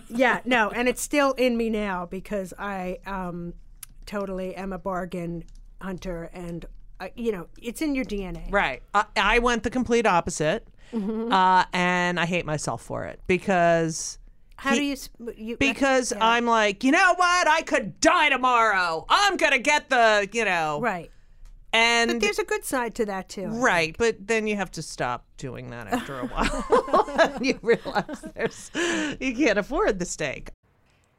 [0.08, 3.54] yeah, no, and it's still in me now because I um,
[4.06, 5.44] totally am a bargain
[5.80, 6.66] hunter, and
[7.00, 8.50] uh, you know, it's in your DNA.
[8.50, 8.82] Right.
[8.92, 10.66] I, I went the complete opposite.
[10.92, 11.32] Mm-hmm.
[11.32, 14.18] Uh, and I hate myself for it because
[14.58, 14.96] How do you?
[15.36, 17.46] you uh, because I'm like, you know what?
[17.46, 19.06] I could die tomorrow.
[19.08, 21.12] I'm gonna get the, you know, right.
[21.72, 23.46] and But there's a good side to that too.
[23.46, 23.94] right.
[23.96, 27.38] But then you have to stop doing that after a while.
[27.40, 28.70] you realize there's
[29.20, 30.50] you can't afford the steak.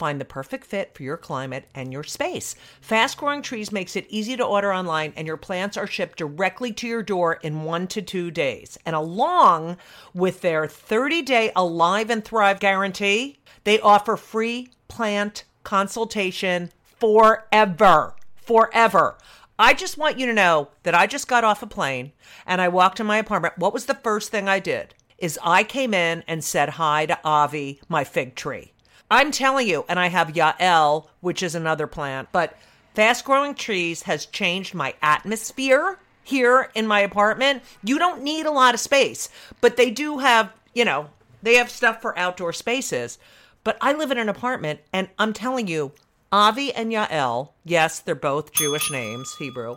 [0.00, 2.54] Find the perfect fit for your climate and your space.
[2.80, 6.72] Fast Growing Trees makes it easy to order online, and your plants are shipped directly
[6.72, 8.78] to your door in one to two days.
[8.86, 9.76] And along
[10.14, 18.14] with their 30 day Alive and Thrive guarantee, they offer free plant consultation forever.
[18.36, 19.18] Forever.
[19.58, 22.12] I just want you to know that I just got off a plane
[22.46, 23.58] and I walked to my apartment.
[23.58, 24.94] What was the first thing I did?
[25.18, 28.72] Is I came in and said hi to Avi, my fig tree.
[29.10, 32.56] I'm telling you, and I have Yael, which is another plant, but
[32.94, 37.62] fast growing trees has changed my atmosphere here in my apartment.
[37.82, 39.28] You don't need a lot of space,
[39.60, 41.08] but they do have, you know,
[41.42, 43.18] They have stuff for outdoor spaces.
[43.64, 45.92] But I live in an apartment, and I'm telling you,
[46.32, 49.76] Avi and Yael, yes, they're both Jewish names, Hebrew.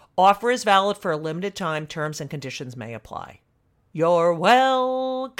[0.17, 1.87] Offer is valid for a limited time.
[1.87, 3.39] Terms and conditions may apply.
[3.93, 5.39] You're welcome.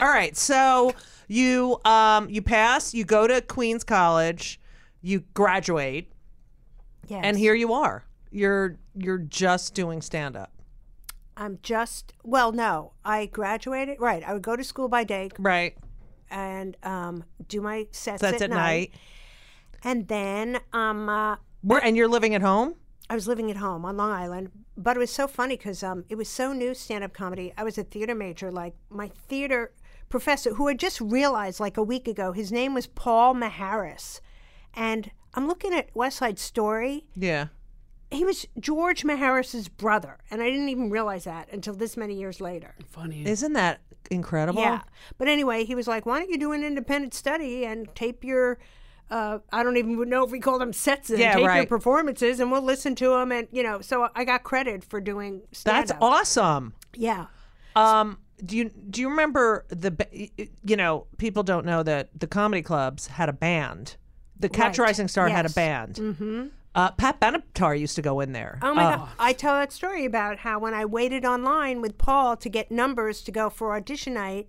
[0.00, 0.92] All right, so
[1.28, 4.60] you um you pass, you go to Queens College,
[5.02, 6.10] you graduate,
[7.06, 7.20] Yes.
[7.24, 8.04] and here you are.
[8.30, 10.50] You're you're just doing stand up.
[11.36, 13.98] I'm just well, no, I graduated.
[14.00, 15.76] Right, I would go to school by day Right.
[16.30, 18.92] and um, do my sets, That's at night.
[19.84, 22.74] and then um, uh, Where and you're living at home?
[23.08, 24.50] I was living at home on Long Island.
[24.76, 27.54] But it was so funny because um, it was so new stand up comedy.
[27.56, 28.52] I was a theater major.
[28.52, 29.72] Like my theater
[30.10, 34.20] professor, who I just realized like a week ago, his name was Paul Maharis,
[34.74, 37.06] and I'm looking at West Side Story.
[37.16, 37.46] Yeah.
[38.10, 42.40] He was George Maharis's brother, and I didn't even realize that until this many years
[42.40, 42.74] later.
[42.86, 43.26] Funny.
[43.26, 44.60] Isn't that incredible?
[44.60, 44.82] Yeah.
[45.18, 48.58] But anyway, he was like, why don't you do an independent study and tape your,
[49.14, 52.40] uh, I don't even know if we call them sets, and Yeah, tape your performances,
[52.40, 53.30] and we'll listen to them.
[53.30, 56.74] And, you know, so I got credit for doing stand That's awesome.
[56.94, 57.26] Yeah.
[57.76, 59.92] Um, do you do you remember the
[60.64, 63.96] you know people don't know that the comedy clubs had a band.
[64.40, 64.86] The Catch Right.
[64.86, 65.94] Rising Star had a band.
[65.94, 66.46] Mm-hmm.
[66.74, 68.58] Uh, Pat Benatar used to go in there.
[68.62, 69.08] Oh my God.
[69.20, 73.22] I tell that story about how when I waited online with Paul to get numbers
[73.22, 74.48] to go for audition night,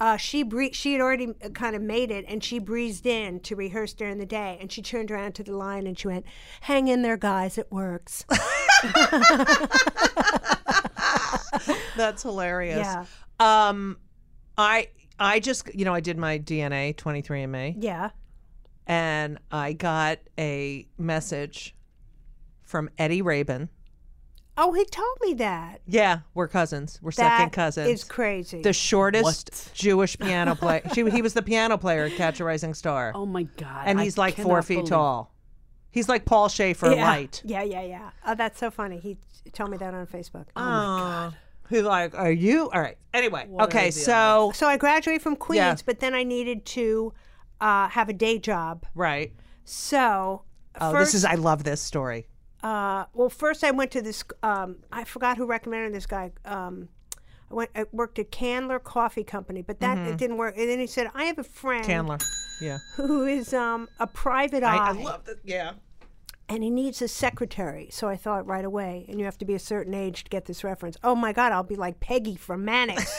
[0.00, 3.54] uh, she bre- she had already kind of made it and she breezed in to
[3.54, 6.26] rehearse during the day and she turned around to the line and she went,
[6.62, 8.24] Hang in there, guys, it works.
[11.96, 12.78] That's hilarious.
[12.78, 13.04] Yeah.
[13.38, 13.98] Um,
[14.58, 18.10] I I just you know I did my DNA 23andMe yeah.
[18.86, 21.74] and I got a message
[22.62, 23.68] from Eddie Rabin.
[24.56, 25.80] Oh, he told me that.
[25.86, 27.00] Yeah, we're cousins.
[27.02, 27.88] We're That second cousins.
[27.88, 28.62] is crazy.
[28.62, 30.82] the shortest Jewish piano player.
[30.94, 33.10] She, he was the piano player at Catch a Rising Star.
[33.14, 33.82] Oh my god.
[33.86, 35.30] and I he's like four cannot feet believe- tall.
[35.90, 37.04] He's like Paul Shaffer yeah.
[37.04, 37.40] light.
[37.44, 38.10] Yeah, yeah, yeah.
[38.26, 38.98] Oh, that's so funny.
[38.98, 39.14] He
[39.44, 40.46] t- told me that on Facebook.
[40.56, 41.36] Oh my god.
[41.68, 42.68] Who like are you?
[42.70, 42.98] All right.
[43.12, 43.84] Anyway, What okay.
[43.84, 45.76] are the So So I graduated from Queens, Yeah.
[45.86, 47.12] but then I needed to
[47.60, 48.86] uh, have a day job.
[48.94, 49.32] right.
[49.64, 50.42] So
[50.80, 52.26] Oh, first, this is I love this story.
[52.64, 54.24] Uh, well, first I went to this.
[54.42, 56.32] Um, I forgot who recommended this guy.
[56.44, 56.88] Um,
[57.50, 57.70] I went.
[57.76, 60.56] I worked at Candler Coffee Company, but that it didn't work.
[60.56, 61.90] And then he said, "I have a friend Mm-hmm.
[61.92, 62.18] Candler.
[62.60, 62.78] Yeah.
[62.96, 65.36] who is um, a private eye, I love this.
[65.44, 65.72] Yeah.
[66.48, 69.54] and he needs a secretary." So I thought right away, and you have to be
[69.54, 70.96] a certain age to get this reference.
[71.04, 73.12] Oh my God, I'll be like Peggy from Mannix.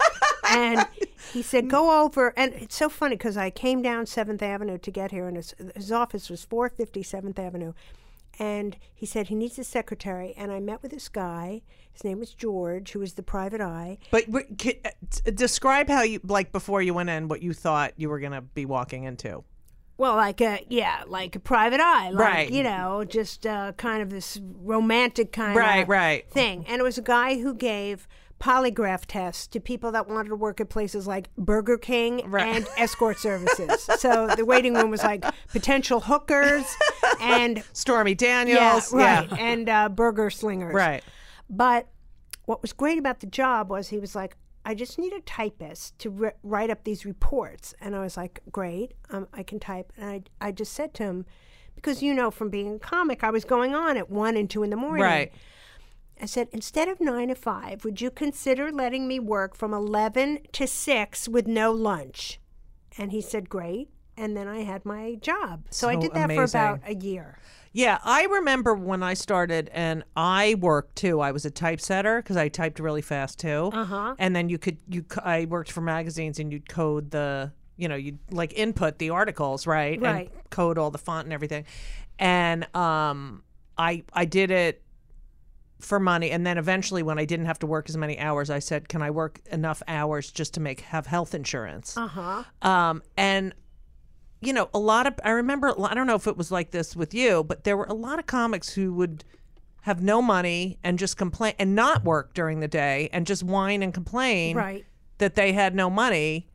[0.50, 0.86] and
[1.32, 4.90] he said, "Go over." And it's so funny because I came down Seventh Avenue to
[4.90, 7.72] get here, and his, his office was four fifty Seventh Avenue.
[8.38, 11.62] And he said he needs a secretary, and I met with this guy.
[11.92, 13.98] His name was George, who was the private eye.
[14.10, 17.92] But but can, uh, describe how you like before you went in what you thought
[17.96, 19.44] you were gonna be walking into.
[19.98, 22.50] Well, like a yeah, like a private eye, like, Right.
[22.50, 26.30] You know, just uh, kind of this romantic kind Right, of right.
[26.30, 26.64] thing.
[26.68, 28.08] And it was a guy who gave
[28.40, 32.56] polygraph tests to people that wanted to work at places like Burger King Right.
[32.56, 33.82] and escort services.
[33.98, 36.64] so the waiting room was like potential hookers
[37.20, 38.92] and Stormy yeah, Daniels.
[38.92, 40.74] right, and uh, burger slingers.
[40.74, 41.04] Right.
[41.48, 41.88] But
[42.46, 45.98] what was great about the job was he was like, I just need a typist
[46.00, 47.74] to ri write up these reports.
[47.80, 49.92] And I was like, great, um, I can type.
[49.96, 51.26] And I, I just said to him,
[51.74, 54.62] because you know from being a comic, I was going on at 1 and 2
[54.62, 55.02] in the morning.
[55.02, 55.32] Right.
[56.20, 60.40] I said, instead of 9 to 5, would you consider letting me work from 11
[60.52, 62.38] to 6 with no lunch?
[62.98, 63.88] And he said, great.
[64.16, 65.64] And then I had my job.
[65.70, 67.38] So, I So did that for about a year.
[67.72, 71.20] Yeah, I remember when I started, and I worked too.
[71.20, 73.70] I was a typesetter because I typed really fast too.
[73.72, 74.16] Uh-huh.
[74.18, 77.94] And then you could you I worked for magazines, and you'd code the you know
[77.94, 80.30] you'd like input the articles right, Right.
[80.34, 81.64] and code all the font and everything.
[82.18, 83.44] And um,
[83.78, 84.82] I I did it
[85.80, 88.58] for money, and then eventually, when I didn't have to work as many hours, I
[88.58, 92.44] said, "Can I work enough hours just to make have health insurance?" Uh huh.
[92.62, 93.54] Um, and
[94.40, 95.74] you know, a lot of I remember.
[95.82, 98.18] I don't know if it was like this with you, but there were a lot
[98.18, 99.24] of comics who would
[99.82, 103.82] have no money and just complain and not work during the day and just whine
[103.82, 104.84] and complain Right.
[105.18, 106.48] that they had no money.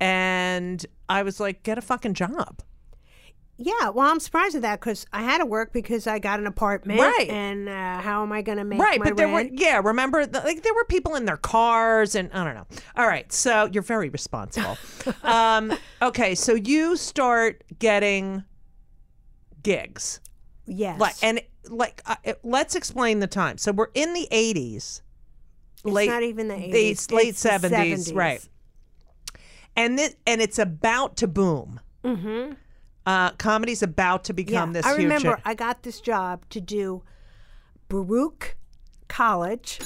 [0.00, 2.60] And I was like, get a fucking job.
[3.56, 6.46] Yeah, well, I'm surprised at that because I had to work because I got an
[6.46, 7.28] apartment, Right.
[7.28, 8.82] And uh, how am I going to make it?
[8.82, 9.52] right but there rent?
[9.52, 12.66] were yeah remember the, like there were people in their cars and i don't know
[12.96, 14.76] all right so you're very responsible
[15.22, 18.44] um okay so you start getting
[19.62, 20.20] gigs
[20.66, 25.02] yes, like and like uh, let's explain the time so we're in the 80s it's
[25.84, 26.72] late not even the the
[27.10, 28.46] late it's the 70s, right
[29.76, 32.52] and this and it's about to boom mm-hmm.
[33.06, 36.60] Uh comedy's about to become Yeah, this I huge remember I got this job to
[36.60, 37.02] do
[37.88, 38.56] Baruch
[39.08, 39.80] College.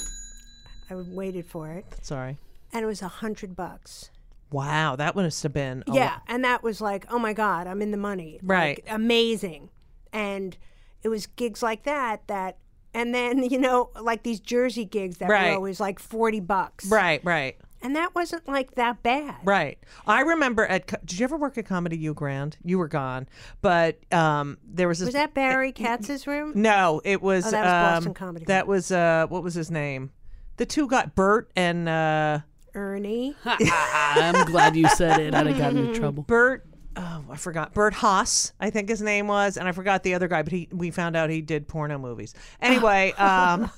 [0.89, 2.37] I waited for it, sorry
[2.73, 4.09] and it was a hundred bucks.
[4.51, 7.81] wow that would have been a Yeah, and that was like, oh my god, I'm
[7.81, 8.39] in the money.
[8.43, 8.81] Right.
[8.85, 9.69] Like, amazing.
[10.13, 10.57] And
[11.03, 12.57] it was gigs like that that,
[12.93, 15.49] and then you know, like these Jersey gigs that Right.
[15.51, 16.85] were always like forty bucks.
[16.89, 19.35] right right And that wasn't like that bad.
[19.43, 19.79] Right.
[20.05, 21.05] I remember at.
[21.05, 22.57] Did you ever work at Comedy U Grand?
[22.63, 23.27] You were gone,
[23.61, 25.07] but um, there was this.
[25.07, 26.53] Was that Barry Katz's room?
[26.55, 27.47] No, it was.
[27.47, 30.11] Oh, that was Boston um, Comedy That was uh, what was his name?
[30.57, 32.39] The two got Bert and uh,
[32.75, 33.35] Ernie.
[33.45, 35.33] I'm glad you said it.
[35.33, 36.23] I'd have gotten in trouble.
[36.23, 36.65] Bert.
[36.97, 37.73] Oh, I forgot.
[37.73, 40.41] Bert Haas, I think his name was, and I forgot the other guy.
[40.41, 42.33] But he, we found out he did porno movies.
[42.61, 43.71] Anyway, um,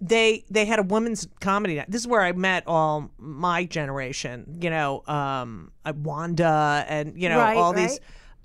[0.00, 1.90] they they had a women's comedy night.
[1.90, 4.58] This is where I met all my generation.
[4.60, 7.98] You know, um, uh, Wanda and you know Right, all these,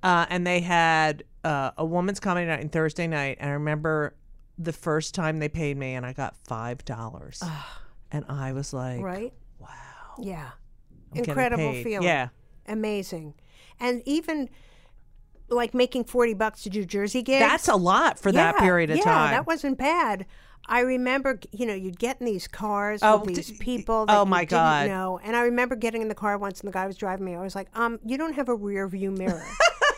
[0.04, 3.38] uh, and they had uh, a women's comedy night on Thursday night.
[3.40, 4.16] And I remember
[4.58, 7.44] the first time they paid me, and I got five dollars,
[8.12, 9.34] and I was like, right?
[9.60, 9.68] wow,
[10.20, 10.52] Yeah.
[11.14, 12.08] I'm Incredible feeling.
[12.08, 12.30] Yeah,
[12.68, 13.34] Amazing.
[13.82, 14.50] And even
[15.52, 17.40] like making 40 bucks to do Jersey gigs.
[17.42, 19.32] that's a lot for that period of yeah, time.
[19.32, 20.26] that wasn't bad.
[20.68, 24.20] I remember, you know, you'd get in these cars Oh, with these people oh that
[24.24, 24.88] you my didn't God.
[24.88, 25.20] know.
[25.24, 27.36] And I remember getting in the car once and the guy was driving me.
[27.36, 29.44] I was like, um, you don't have a rear view mirror.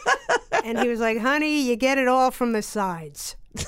[0.64, 3.36] and he was like, honey, you get it all from the sides.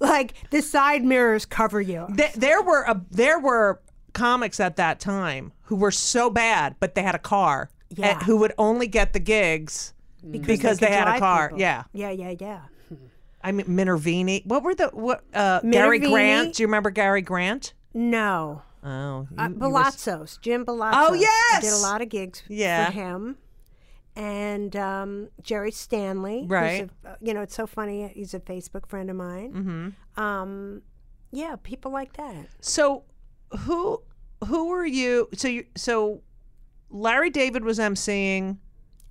[0.00, 2.06] like the side mirrors cover you.
[2.16, 3.80] Th- there were a, there were
[4.12, 8.12] comics at that time who were so bad, but they had a car, Yeah.
[8.14, 9.94] and who would only get the gigs
[10.30, 11.48] because, they, could had a car.
[11.48, 11.60] people.
[11.60, 12.60] Yeah, Yeah, yeah, yeah.
[13.42, 14.44] I mean Minervini.
[14.46, 15.22] What were the what?
[15.32, 16.54] Uh, Gary Grant.
[16.56, 17.72] Do you remember Gary Grant?
[17.94, 18.62] No.
[18.84, 20.92] Oh, Uh, you- were s- Jim Balazzos.
[20.94, 22.86] Oh, I did a lot of gigs Yeah.
[22.86, 23.38] for him.
[24.16, 26.44] And um, Jerry Stanley.
[26.48, 26.90] Right.
[27.04, 28.08] a- uh, you know, it's so funny.
[28.08, 29.52] He's a Facebook friend of mine.
[29.52, 30.22] Mm-hmm.
[30.22, 30.82] Um,
[31.30, 32.46] yeah, people like that.
[32.60, 33.04] So,
[33.60, 34.02] who
[34.46, 35.28] who were you?
[35.34, 36.22] So you so
[36.90, 38.58] Larry David was emceeing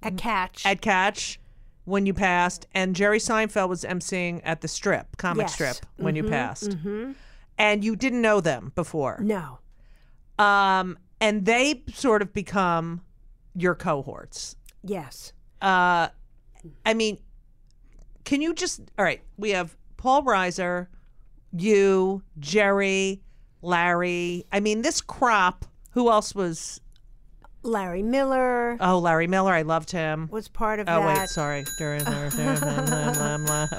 [0.04, 0.66] A catch.
[0.66, 1.40] at Catch
[1.86, 5.54] when you passed, and Jerry Seinfeld was emceeing at the Strip comic Yes.
[5.54, 7.14] strip when you passed, mm-hmm.
[7.58, 9.20] and you didn't know them before.
[9.22, 9.60] no.
[10.40, 13.02] Um, and they sort of become
[13.56, 14.56] your cohorts.
[14.84, 15.34] Yes.
[15.62, 16.10] Uh,
[16.86, 17.18] I mean,
[18.24, 19.22] can you just all right?
[19.38, 20.88] We have Paul Reiser,
[21.52, 23.24] you, Jerry,
[23.64, 24.46] Larry.
[24.52, 25.66] I mean, this crop.
[25.92, 26.82] Who else was?
[27.68, 29.54] Larry Miller Oh, Larry Miller.
[29.54, 30.28] I loved him.
[30.32, 31.20] was part of Oh that.
[31.20, 31.66] wait, sorry.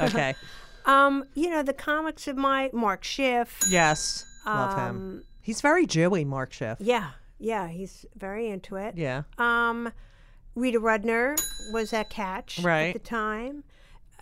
[0.09, 0.35] Okay.
[0.87, 3.61] Um, you know, the comics of my Mark Schiff.
[3.69, 4.97] Yes, love him.
[4.97, 6.79] Um, He's very Jewy, Mark Schiff.
[6.81, 8.97] Yeah, yeah, he's very into it.
[8.97, 9.25] Yeah.
[9.37, 9.93] Um,
[10.55, 11.39] Rita Rudner
[11.75, 12.87] was at Catch Right.
[12.87, 13.65] at the time.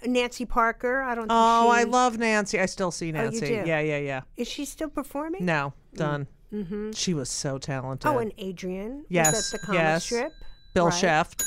[0.04, 1.28] Nancy Parker, I don't.
[1.28, 2.58] Think Oh, I she- love Nancy.
[2.58, 3.46] I still see Nancy.
[3.46, 3.62] do?
[3.64, 4.20] Yeah, yeah, yeah.
[4.36, 5.44] Is she still performing?
[5.44, 6.26] No, done.
[6.52, 6.92] Mm-hmm.
[6.92, 8.08] She was so talented.
[8.10, 10.04] Oh, and Adrian Yes, the comic yes.
[10.04, 10.32] strip.
[10.74, 10.94] Bill right.
[10.94, 11.42] Sheft,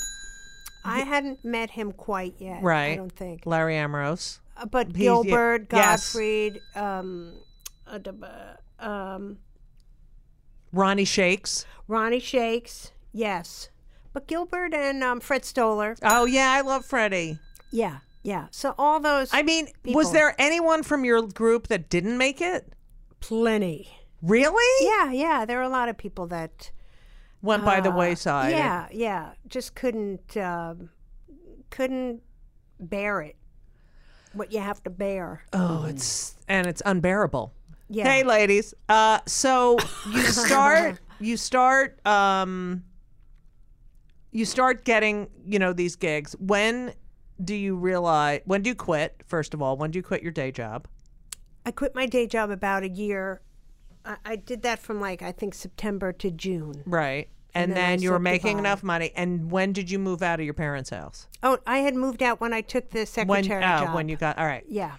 [0.83, 2.61] I hadn't met him quite yet.
[2.63, 2.93] right?
[2.93, 3.43] I don't think.
[3.45, 4.39] Larry Ambrose.
[4.57, 6.13] Uh, but He's- yeah, Gilbert, yes.
[6.13, 7.33] Gottfried, um,
[7.87, 7.99] uh,
[8.85, 9.37] um,
[10.71, 11.65] Ronnie Shakes.
[11.87, 13.69] Ronnie Shakes, yes.
[14.13, 17.39] But Gilbert and um, Fred Stoller, Oh yeah, I love Freddie.
[17.71, 18.47] yeah, yeah.
[18.51, 22.73] So all those, I mean, was there anyone from your group that didn't make it?
[23.21, 23.89] plenty.
[24.21, 24.85] Really?
[24.85, 25.45] Yeah, yeah.
[25.45, 26.71] There are a lot of people that
[27.41, 28.51] Went by the uh, wayside.
[28.51, 29.31] Yeah, yeah.
[29.47, 30.89] Just couldn't um,
[31.69, 32.21] couldn't
[32.79, 33.37] bear it.
[34.33, 35.43] What you have to bear.
[35.53, 37.53] Oh, it's and it's unbearable.
[37.89, 38.03] Yeah.
[38.03, 38.73] Hey, ladies.
[38.87, 39.77] Uh, so
[40.11, 42.83] you start, you start, um,
[44.31, 46.35] you start getting, you know, these gigs.
[46.39, 46.93] When
[47.43, 48.41] do you realize?
[48.45, 49.23] When do you quit?
[49.25, 50.87] First of all, when do you quit your day job?
[51.65, 53.41] I quit my day job about a year.
[54.09, 56.83] I, I did that from like I think September to June.
[56.85, 57.29] Right.
[57.55, 59.11] And, And then then you were making enough money.
[59.15, 61.27] And when did you move out of your parents' house?
[61.41, 63.95] Oh, I had moved out when I took the When secretary oh, job.
[63.95, 64.63] when you got all right.
[64.67, 64.97] yeah,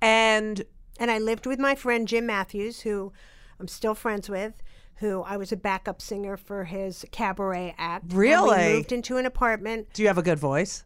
[0.00, 0.62] And
[0.98, 3.12] and I lived with my friend Jim Matthews, who
[3.58, 4.62] I'm still friends with.
[4.96, 8.12] Who I was a backup singer for his cabaret act.
[8.12, 8.74] Really?
[8.74, 9.88] moved into an apartment.
[9.94, 10.84] do you have a good voice?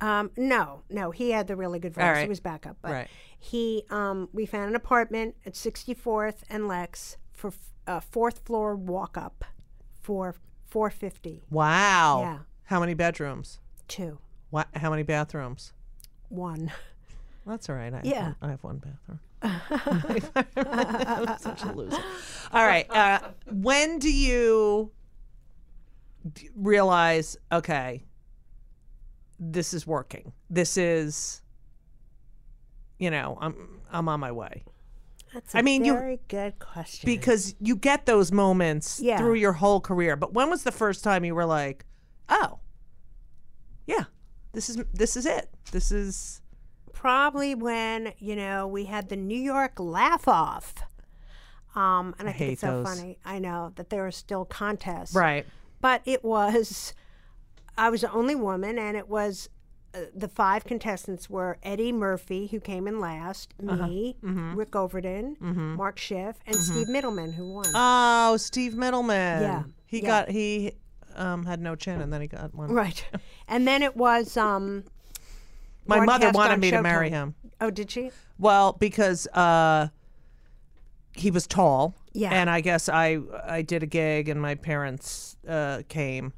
[0.00, 2.04] Um, no, no, he had the really good voice.
[2.04, 2.22] All right.
[2.22, 3.08] He was backup, but Right.
[3.38, 7.52] he, um, we found an apartment at 64th and Lex for
[7.86, 9.44] uh, fourth floor walk up
[10.00, 10.34] for
[10.68, 11.42] 450.
[11.50, 12.20] Wow.
[12.22, 12.38] Yeah.
[12.64, 13.58] How many bedrooms?
[13.88, 14.18] Two,
[14.50, 14.68] What?
[14.74, 15.72] How many bathrooms?
[16.28, 16.70] one.
[17.46, 17.92] That's all right.
[17.94, 18.24] I Yeah.
[18.24, 19.20] Have, I have one bathroom.
[19.42, 21.96] I'm such a loser.
[22.52, 22.86] All right.
[22.90, 23.20] Uh,
[23.50, 24.90] when do you
[26.34, 28.04] d- realize, okay,
[29.38, 30.32] this is working?
[30.50, 31.42] This is,
[32.98, 34.64] you know, I'm I'm on my way
[35.32, 37.06] That's I a mean, you- very good question.
[37.06, 39.18] because you get those moments Yeah.
[39.18, 40.16] through your whole career.
[40.16, 41.84] But when was the first time you were like,
[42.28, 42.58] oh,
[43.86, 44.04] yeah,
[44.52, 45.48] this is this is it.
[45.72, 46.42] This is
[46.92, 50.74] probably when you know we had the New York laugh off.
[51.74, 52.98] Um, and I, think hate it's so those.
[52.98, 53.18] funny.
[53.24, 55.46] I know that there are still contests, right.
[55.80, 56.92] but it was
[57.78, 59.48] I was the only woman, and it was
[59.94, 63.86] uh, the five contestants were Eddie Murphy, who came in last, Uh-huh.
[63.86, 64.54] me, Mm-hmm.
[64.56, 65.36] Rick Overton,
[65.76, 67.66] Mark Schiff, and Steve Mittleman, who won.
[67.74, 69.40] Oh, Steve Mittleman.
[69.40, 70.06] Yeah, He yeah.
[70.06, 70.72] got he
[71.16, 72.70] um had no chin and then he got one.
[72.70, 73.02] right,
[73.48, 74.84] and then it was um.
[75.86, 77.34] My mother wanted me to marry him.
[77.62, 78.10] Oh, did she?
[78.38, 79.88] Well, because uh
[81.14, 81.94] he was tall.
[82.12, 82.30] Yeah.
[82.32, 86.34] And I guess I I did a gig and my parents uh came.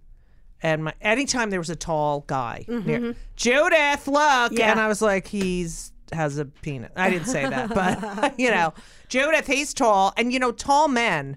[0.62, 4.16] And my anytime there was a tall guy near Judith, look.
[4.16, 4.56] Mm-hmm.
[4.56, 4.70] Yeah.
[4.70, 6.90] And I was like, he's has a penis.
[6.96, 8.74] I didn't say that, but you know,
[9.08, 10.12] Judith, he's tall.
[10.16, 11.36] And you know, tall men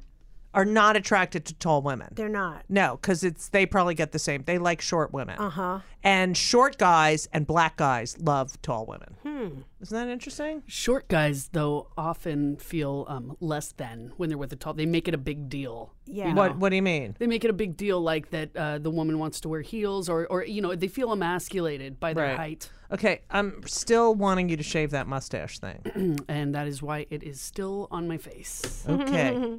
[0.53, 2.09] are not attracted to tall women.
[2.11, 2.63] They're not.
[2.69, 4.43] No, because it's they probably get the same.
[4.43, 5.37] They like short women.
[5.39, 5.79] Uh huh.
[6.03, 9.63] And short guys and black guys love tall women.
[9.83, 10.63] Isn't that interesting?
[10.65, 14.73] Short guys, though, often feel um, less than when they're with a tall.
[14.73, 15.93] They make it a big deal.
[16.05, 16.33] Yeah.
[16.33, 17.15] What What do you mean?
[17.19, 20.07] They make it a big deal, like that uh, the woman wants to wear heels,
[20.09, 22.37] or, or you know, they feel emasculated by their Right.
[22.37, 26.17] height, Okay, I'm still wanting you to shave that mustache thing.
[26.29, 28.85] and that is why it is still on my face.
[28.87, 29.57] Okay.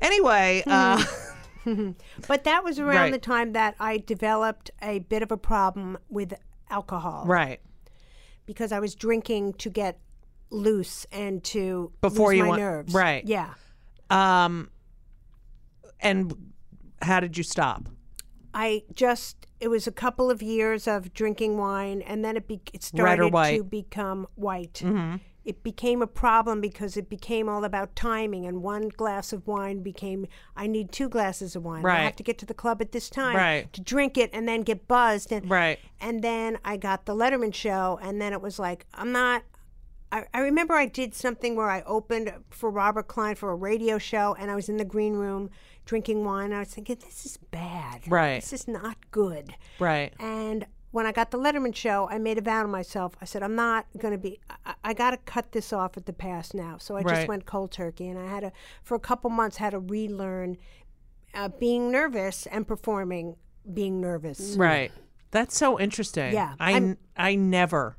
[0.00, 1.02] anyway, uh,
[2.28, 3.12] But that was around Right.
[3.12, 6.34] the time that I developed a bit of a problem with
[6.70, 7.60] alcohol right
[8.46, 9.98] because I was drinking to get
[10.50, 12.94] loose and to Before lose you my went- nerves.
[12.94, 13.24] right.
[13.24, 13.54] Yeah.
[14.10, 14.70] um,
[16.00, 16.34] and
[17.00, 17.88] how did you stop?
[18.54, 22.60] I just it was a couple of years of drinking wine and then it be,
[22.72, 24.82] it started to become white.
[24.84, 25.16] Mm-hmm.
[25.44, 29.82] It became a problem because it became all about timing and one glass of wine
[29.82, 30.26] became
[30.56, 31.84] I need two glasses of wine.
[31.84, 33.72] I have to get to the club at this time Right.
[33.72, 35.78] to drink it and then get buzzed and Right.
[36.00, 39.42] And then I got the Letterman show, and then it was like, I'm not.
[40.10, 43.98] I, I remember I did something where I opened for Robert Klein for a radio
[43.98, 45.48] show, and I was in the green room
[45.86, 46.46] drinking wine.
[46.46, 48.02] And I was thinking, this is bad.
[48.06, 48.40] Right.
[48.40, 49.54] This is not good.
[49.78, 50.12] Right.
[50.20, 53.14] And when I got the Letterman show, I made a vow to myself.
[53.20, 56.06] I said, I'm not going to be, I, I got to cut this off at
[56.06, 56.76] the pass now.
[56.78, 57.16] So I Right.
[57.16, 58.08] just went cold turkey.
[58.08, 58.52] And I had to,
[58.84, 60.58] for a couple months, had to relearn
[61.34, 63.36] uh, being nervous and performing
[63.72, 64.54] being nervous.
[64.56, 64.92] Right.
[65.30, 66.34] That's so interesting.
[66.34, 67.96] Yeah, I I'm- I never,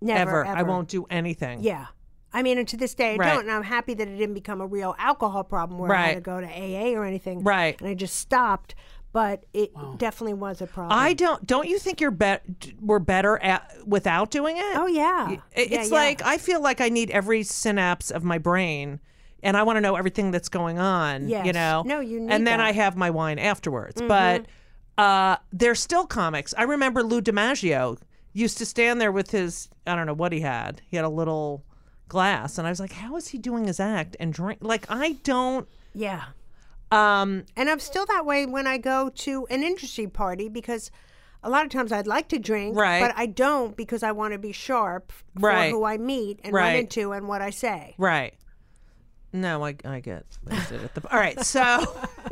[0.00, 1.60] Never, ever, I won't do anything.
[1.62, 1.86] Yeah.
[2.32, 3.32] I mean, and to this day, I Right.
[3.34, 3.40] don't.
[3.42, 6.20] And I'm happy that it didn't become a real alcohol problem where I had to
[6.20, 7.42] go to AA or anything.
[7.42, 7.78] Right.
[7.80, 8.74] And I just stopped.
[9.12, 10.96] But it definitely was a problem.
[10.98, 11.44] I don't.
[11.46, 12.42] Don't you think you're bet?
[12.80, 14.76] We're better at without doing it.
[14.76, 15.30] oh, yeah.
[15.30, 15.40] It-
[15.70, 15.94] Yeah, It's yeah.
[15.96, 19.00] like I feel like I need every synapse of my brain,
[19.42, 21.28] and I want to know everything that's going on.
[21.28, 21.46] yes.
[21.46, 21.82] You know.
[21.86, 22.64] No, you need And then that.
[22.64, 22.78] Mm-hmm.
[22.80, 24.00] I have my wine afterwards.
[24.02, 24.44] But
[24.98, 26.52] uh, they're still comics.
[26.58, 27.98] I remember Lou DiMaggio
[28.34, 30.82] used to stand there with his I don't know what he had.
[30.86, 31.64] He had a little
[32.08, 34.58] glass, and I was like, how is he doing his act and drink?
[34.60, 35.66] Like I don't.
[35.94, 36.24] Yeah.
[36.90, 37.44] Um.
[37.56, 40.90] And I'm still that way when I go to an industry party because
[41.42, 43.00] a lot of times I'd like to drink, Right.
[43.00, 45.70] but I don't because I want to be sharp for Right.
[45.70, 46.78] who I meet and run Right.
[46.80, 47.94] into and what I say.
[47.98, 48.34] Right.
[49.32, 51.02] No, I, I get the.
[51.12, 51.84] All right, so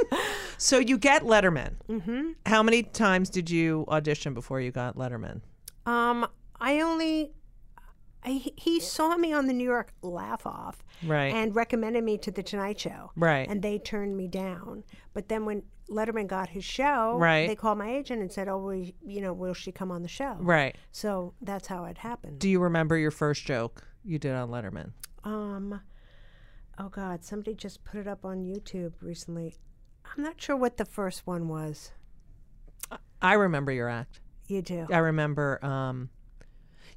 [0.58, 1.74] so you get Letterman.
[1.90, 2.30] Mm-hmm.
[2.46, 5.42] How many times did you audition before you got Letterman?
[5.84, 6.26] Um,
[6.58, 7.32] I only,
[8.26, 11.32] he, he saw me on the New York Laugh Off, Right.
[11.32, 13.48] and recommended me to the Tonight Show, Right.
[13.48, 14.84] And they turned me down.
[15.14, 17.46] But then when Letterman got his show, Right.
[17.46, 20.08] They called my agent and said, "Oh, we, you know, will she come on the
[20.08, 20.76] show?" Right.
[20.90, 22.40] So that's how it happened.
[22.40, 24.92] Do you remember your first joke you did on Letterman?
[25.24, 25.80] Um,
[26.78, 29.56] oh God, somebody just put it up on YouTube recently.
[30.16, 31.92] I'm not sure what the first one was.
[33.22, 34.20] I remember your act.
[34.48, 34.86] You do.
[34.92, 36.10] I remember um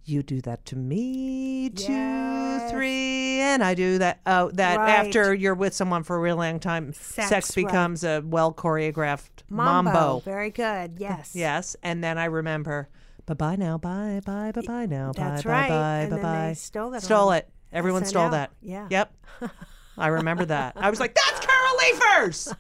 [0.10, 2.72] you do that to me two Yes.
[2.72, 4.90] three and I do that oh that Right.
[4.90, 7.66] after you're with someone for a real long time Sex, sex, right.
[7.66, 9.92] becomes a well choreographed Mambo.
[9.92, 10.20] mambo.
[10.20, 10.96] Very good.
[11.00, 11.32] Yes.
[11.36, 12.90] Yes, and then I remember
[13.26, 15.70] bye bye now bye bye bye bye now That's bye right.
[15.70, 18.08] bye bye bye bye stole it stole it everyone SNL.
[18.08, 18.88] stole that Yeah.
[18.90, 19.14] yep
[19.98, 22.54] I remember that I was like that's Carol Leifer's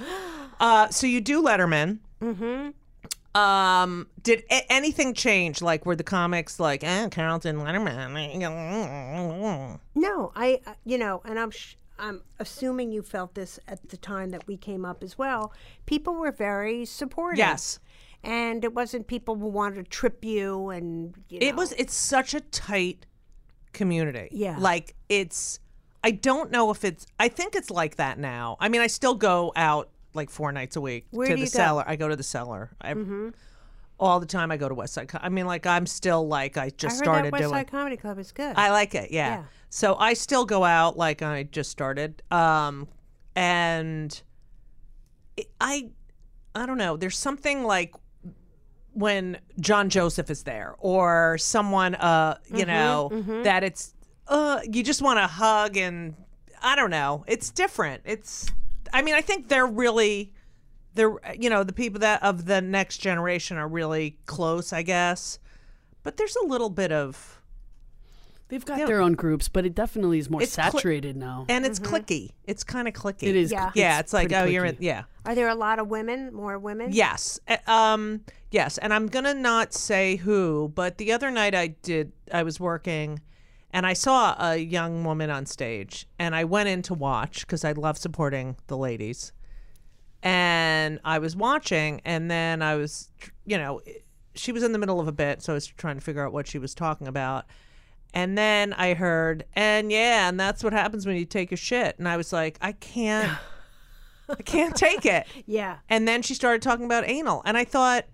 [0.60, 2.70] uh, so you do Letterman Mm-hmm.
[3.38, 5.60] Um, did a- anything change?
[5.62, 8.12] Like, were the comics like, eh, Carlton Letterman?
[9.94, 13.96] No, I, uh, you know, and I'm, sh- I'm assuming you felt this at the
[13.96, 15.52] time that we came up as well.
[15.86, 17.38] People were very supportive.
[17.38, 17.78] Yes.
[18.24, 21.58] And it wasn't people who wanted to trip you and, you It know.
[21.58, 21.72] was.
[21.72, 23.06] It's such a tight
[23.72, 24.28] community.
[24.32, 24.56] Yeah.
[24.58, 25.60] Like it's.
[26.02, 27.06] I don't know if it's.
[27.20, 28.56] I think it's like that now.
[28.60, 31.44] I mean, I still go out like four nights a week Where to the you
[31.46, 31.48] go?
[31.48, 31.56] Mm-hmm.
[31.56, 31.84] cellar.
[31.86, 32.70] I go to the cellar.
[32.80, 32.94] I,
[34.00, 34.50] All the time.
[34.50, 35.10] I go to West Side.
[35.20, 37.52] I mean, like I'm still like I I just heard started West doing.
[37.54, 38.56] Side Comedy Club is good.
[38.56, 39.10] I like it.
[39.10, 39.28] Yeah.
[39.38, 39.42] Yeah.
[39.70, 42.22] So I still go out like I just started.
[42.30, 42.88] Um,
[43.36, 44.20] and
[45.36, 45.90] it, I,
[46.54, 46.96] I don't know.
[46.96, 47.94] There's something like
[48.94, 53.94] when John Joseph is there or someone, uh, you Mm-hmm, know, that it's,
[54.26, 56.14] uh, you just want to hug and
[56.62, 57.24] I don't know.
[57.28, 58.02] It's different.
[58.04, 58.50] It's,
[58.92, 60.32] I mean, I think they're really,
[60.94, 65.38] they're, you know, the people that of the next generation are really close, I guess.
[66.02, 67.34] But there's a little bit of,
[68.48, 71.44] They've got their own groups, but it definitely is more It's cli- saturated now.
[71.50, 72.30] and it's clicky.
[72.44, 73.24] It's kind of clicky.
[73.24, 73.52] It is.
[73.52, 73.70] Yeah.
[73.74, 76.58] Yeah, it's, like pretty oh, you're in, yeah, Are there a lot of women, more
[76.58, 76.88] women?
[76.90, 78.78] yes, Uh, um, yes.
[78.78, 82.12] And I'm gonna not say who, but the other night I did.
[82.32, 83.20] I was working,
[83.72, 87.64] and I saw a young woman on stage, and I went in to watch because
[87.64, 89.32] I love supporting the ladies.
[90.22, 93.10] And I was watching, and then I was,
[93.44, 93.80] you know,
[94.34, 96.32] she was in the middle of a bit, so I was trying to figure out
[96.32, 97.44] what she was talking about.
[98.14, 101.98] And then I heard, and yeah, and that's what happens when you take a shit.
[101.98, 103.38] And I was like, I can't,
[104.30, 105.26] I can't take it.
[105.46, 105.78] Yeah.
[105.90, 108.06] And then she started talking about anal, and I thought,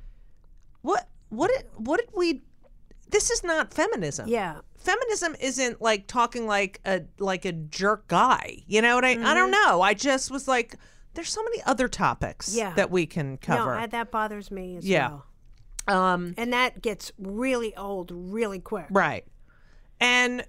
[0.82, 2.42] what, what, did, what did we?
[3.14, 4.28] This is not feminism.
[4.28, 4.56] Yeah.
[4.76, 8.64] Feminism isn't like talking like a like a jerk guy.
[8.66, 9.10] You know what I?
[9.12, 9.80] I don't know.
[9.82, 10.74] I just was like,
[11.14, 12.74] there's so many other topics Yeah.
[12.74, 13.78] that we can cover.
[13.80, 15.20] No, that bothers me as Yeah.
[15.86, 15.96] well.
[15.96, 18.86] um, And that gets really old really quick.
[18.90, 19.24] Right.
[20.00, 20.44] And,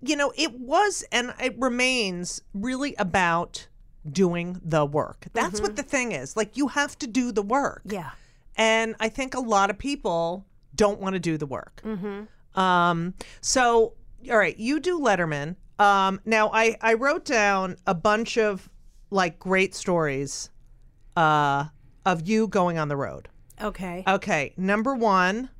[0.00, 3.68] you know, it was and it remains really about
[4.10, 5.26] doing the work.
[5.34, 6.36] That's what the thing is.
[6.36, 7.82] Like, you have to do the work.
[7.84, 8.10] Yeah.
[8.56, 10.44] And I think a lot of people
[10.78, 11.82] don't want to do the work.
[12.54, 13.12] Um,
[13.42, 13.92] so,
[14.30, 15.56] all right, you do Letterman.
[15.78, 18.70] Um, now, I, I wrote down a bunch of
[19.10, 20.48] like great stories
[21.16, 21.66] uh,
[22.06, 23.28] of you going on the road.
[23.60, 24.02] Okay.
[24.08, 25.50] Okay, number one,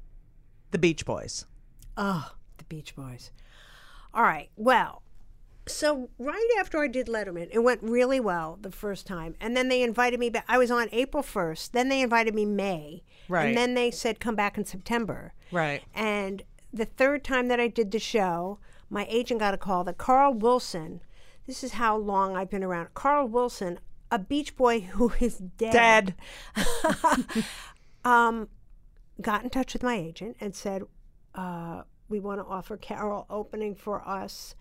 [0.70, 1.44] the Beach Boys.
[1.96, 3.30] Oh, the Beach Boys.
[4.14, 4.50] All right.
[4.56, 5.02] Well,
[5.68, 9.34] so right after I did Letterman, it went really well the first time.
[9.40, 10.44] And then they invited me back.
[10.48, 11.72] I was on April 1st.
[11.72, 13.02] Then they invited me May.
[13.28, 13.48] Right.
[13.48, 15.34] And then they said, come back in September.
[15.52, 15.82] Right.
[15.94, 16.42] And
[16.72, 18.58] the third time that I did the show,
[18.90, 21.00] my agent got a call that Carl Wilson,
[21.46, 22.94] this is how long I've been around.
[22.94, 23.78] Carl Wilson,
[24.10, 26.14] a Beach Boy who is dead, Dead.
[29.20, 30.82] got in touch with my agent and said,
[31.34, 34.54] uh, we want to offer Carol opening for us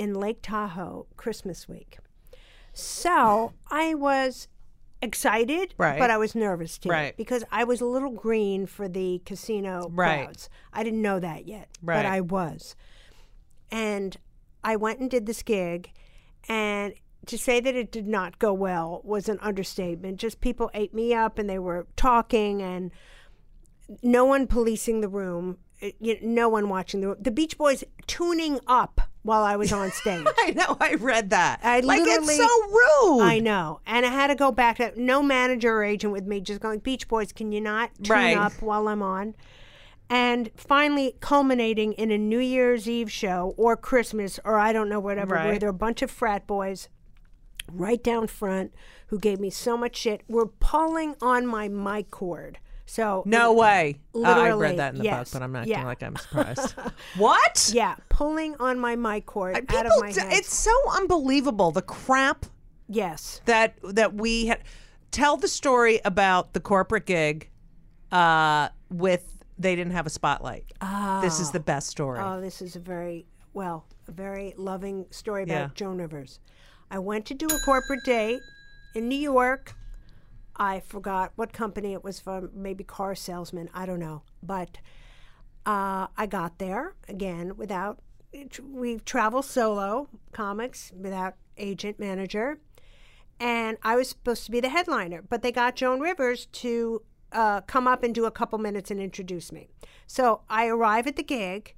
[0.00, 1.98] in Lake Tahoe Christmas week.
[2.72, 4.48] So I was
[5.02, 5.98] excited, Right.
[5.98, 7.14] but I was nervous too, Right.
[7.18, 10.24] because I was a little green for the casino Right.
[10.24, 10.48] crowds.
[10.72, 11.96] I didn't know that yet, Right.
[11.96, 12.74] but I was.
[13.70, 14.16] And
[14.64, 15.90] I went and did this gig,
[16.48, 16.94] and
[17.26, 20.18] to say that it did not go well was an understatement.
[20.18, 22.90] Just people ate me up, and they were talking, and
[24.02, 25.88] no one policing the room, uh,
[26.22, 27.16] no one watching the room.
[27.20, 30.26] The Beach Boys tuning up while I was on stage.
[30.38, 30.76] I know.
[30.80, 31.60] I read that.
[31.62, 33.22] I like it's so rude.
[33.22, 33.80] I know.
[33.86, 36.78] And I had to go back to no manager or agent with me, just going,
[36.78, 38.36] Beach Boys, can you not tune Right.
[38.36, 39.34] up while I'm on?
[40.08, 44.98] And finally culminating in a New Year's Eve show or Christmas or I don't know,
[45.00, 46.88] whatever, where there are a bunch of frat boys
[47.70, 48.74] right down front
[49.08, 52.58] who gave me so much shit were pulling on my mic cord
[52.90, 54.00] So No way.
[54.12, 55.30] Uh, I read that in the yes.
[55.30, 55.84] book, but I'm acting Yeah.
[55.84, 56.74] like I'm surprised.
[57.16, 57.70] what?
[57.72, 60.32] yeah, pulling on my mic cord People, out of my head.
[60.32, 62.46] it's so unbelievable the crap
[62.88, 63.42] yes.
[63.44, 64.64] that that we had.
[65.12, 67.48] Tell the story about the corporate gig
[68.10, 70.64] uh, with they didn't have a spotlight.
[71.22, 72.18] This is the best story.
[72.20, 75.68] Oh, this is a very well, a very loving story about Yeah.
[75.76, 76.40] Joan Rivers.
[76.90, 78.40] I went to do a corporate date
[78.96, 79.74] in New York.
[80.60, 84.22] I forgot what company it was from, maybe car salesman, I don't know.
[84.42, 84.76] But
[85.64, 88.00] uh, I got there again without.
[88.62, 92.60] We travel solo comics without agent manager,
[93.40, 97.02] and I was supposed to be the headliner, but they got Joan Rivers to
[97.32, 99.68] uh, come up and do a couple minutes and introduce me.
[100.06, 101.74] So I arrive at the gig,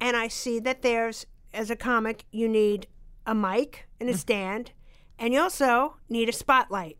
[0.00, 2.88] and I see that there's, as a comic, you need
[3.24, 4.72] a mic and a stand,
[5.18, 6.98] and you also need a spotlight.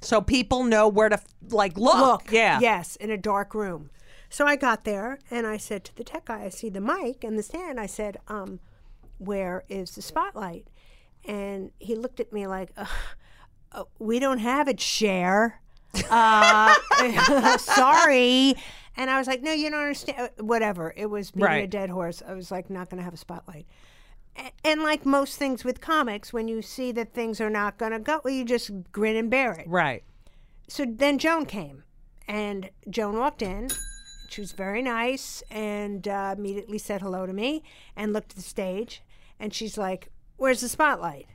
[0.00, 1.20] So people know where to
[1.50, 1.96] like look.
[1.96, 2.58] Look, Yeah.
[2.60, 3.90] yes, in a dark room.
[4.28, 7.24] So I got there and I said to the tech guy, I see the mic
[7.24, 7.80] and the stand.
[7.80, 8.60] I said, um,
[9.18, 10.68] "Where is the spotlight?"
[11.26, 12.86] And he looked at me like, uh,
[13.72, 15.60] uh, "We don't have it, share."
[16.08, 16.74] uh,
[17.58, 18.54] sorry.
[18.96, 20.92] And I was like, "No, you don't understand." Uh, Whatever.
[20.96, 22.22] It was beating a dead horse.
[22.26, 23.66] I was like, "Not going to have a spotlight."
[24.64, 27.98] And like most things with comics, when you see that things are not going to
[27.98, 30.02] go, you just grin and bear it Right.
[30.68, 31.84] so then Joan came,
[32.28, 33.68] and Joan walked in.
[34.28, 37.64] She was very nice and uh, immediately said hello to me
[37.96, 39.02] and looked at the stage.
[39.40, 41.26] And she's like, "Where's the spotlight?"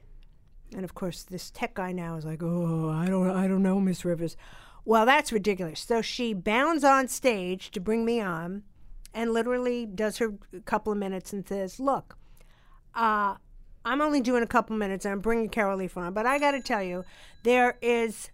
[0.74, 3.80] And of course, this tech guy now is like, "Oh, I don't, I don't know,
[3.82, 4.38] Miss Rivers."
[4.86, 5.80] Well, that's ridiculous.
[5.82, 8.64] So she bounds on stage to bring me on,
[9.14, 10.34] and literally does her
[10.66, 12.18] couple of minutes and says, "Look,
[12.96, 13.36] uh,
[13.84, 16.52] I'm only doing a couple minutes and I'm bringing Carol Leifer on, but I got
[16.52, 17.04] to tell you,
[17.44, 18.30] there is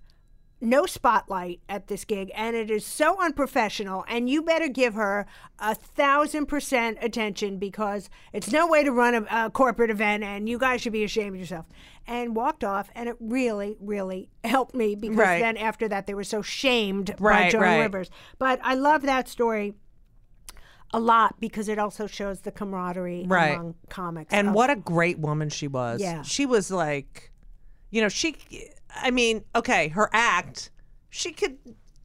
[0.63, 5.25] no spotlight at this gig and it is so unprofessional and you better give her
[5.57, 10.47] a thousand percent attention because it's no way to run a, a corporate event and
[10.47, 11.65] you guys should be ashamed of yourself
[12.05, 15.39] and walked off and it really really helped me because Right.
[15.39, 17.79] then after that they were so shamed by Right, joan right.
[17.79, 19.73] rivers but i love that story
[20.93, 23.53] a lot because it also shows the camaraderie Right.
[23.55, 26.01] among comics And of- what a great woman she was.
[26.01, 26.21] Yeah.
[26.23, 27.31] She was like,
[27.91, 28.35] you know, she,
[28.95, 30.69] I mean, okay, her act,
[31.09, 31.57] she could,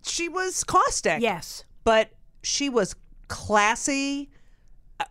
[0.03, 1.20] she was caustic.
[1.20, 2.11] yes But
[2.43, 2.95] she was
[3.28, 4.30] classy.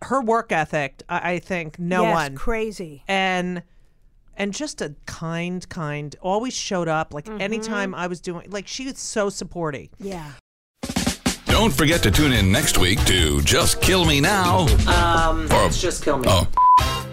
[0.02, 2.34] Her work ethic, I, I think, no yes, one.
[2.34, 3.62] crazy and
[4.38, 7.40] and just a kind kind always showed up like Mm-hmm.
[7.40, 10.32] anytime i was doing like she was so supportive yeah
[11.56, 14.66] Don't forget to tune in next week to Just Kill Me Now.
[14.86, 16.46] Um, for, just kill me oh.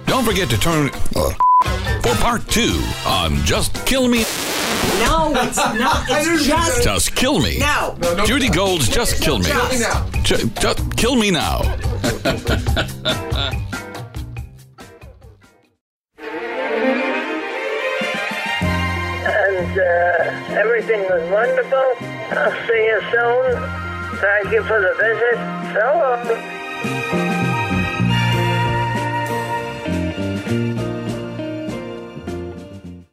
[0.05, 1.31] Don't forget to turn uh,
[2.01, 4.19] for part two on Just Kill Me.
[4.99, 7.57] no it's not it's just Just Kill Me.
[7.59, 9.45] no Judy Gold's Just Kill Me.
[9.45, 10.11] Just.
[10.23, 11.61] Ju- just Kill Me Now.
[19.25, 21.93] and uh, everything was wonderful.
[22.37, 23.92] I'll see you soon.
[24.16, 25.38] Thank you for the visit.
[25.74, 27.32] So long.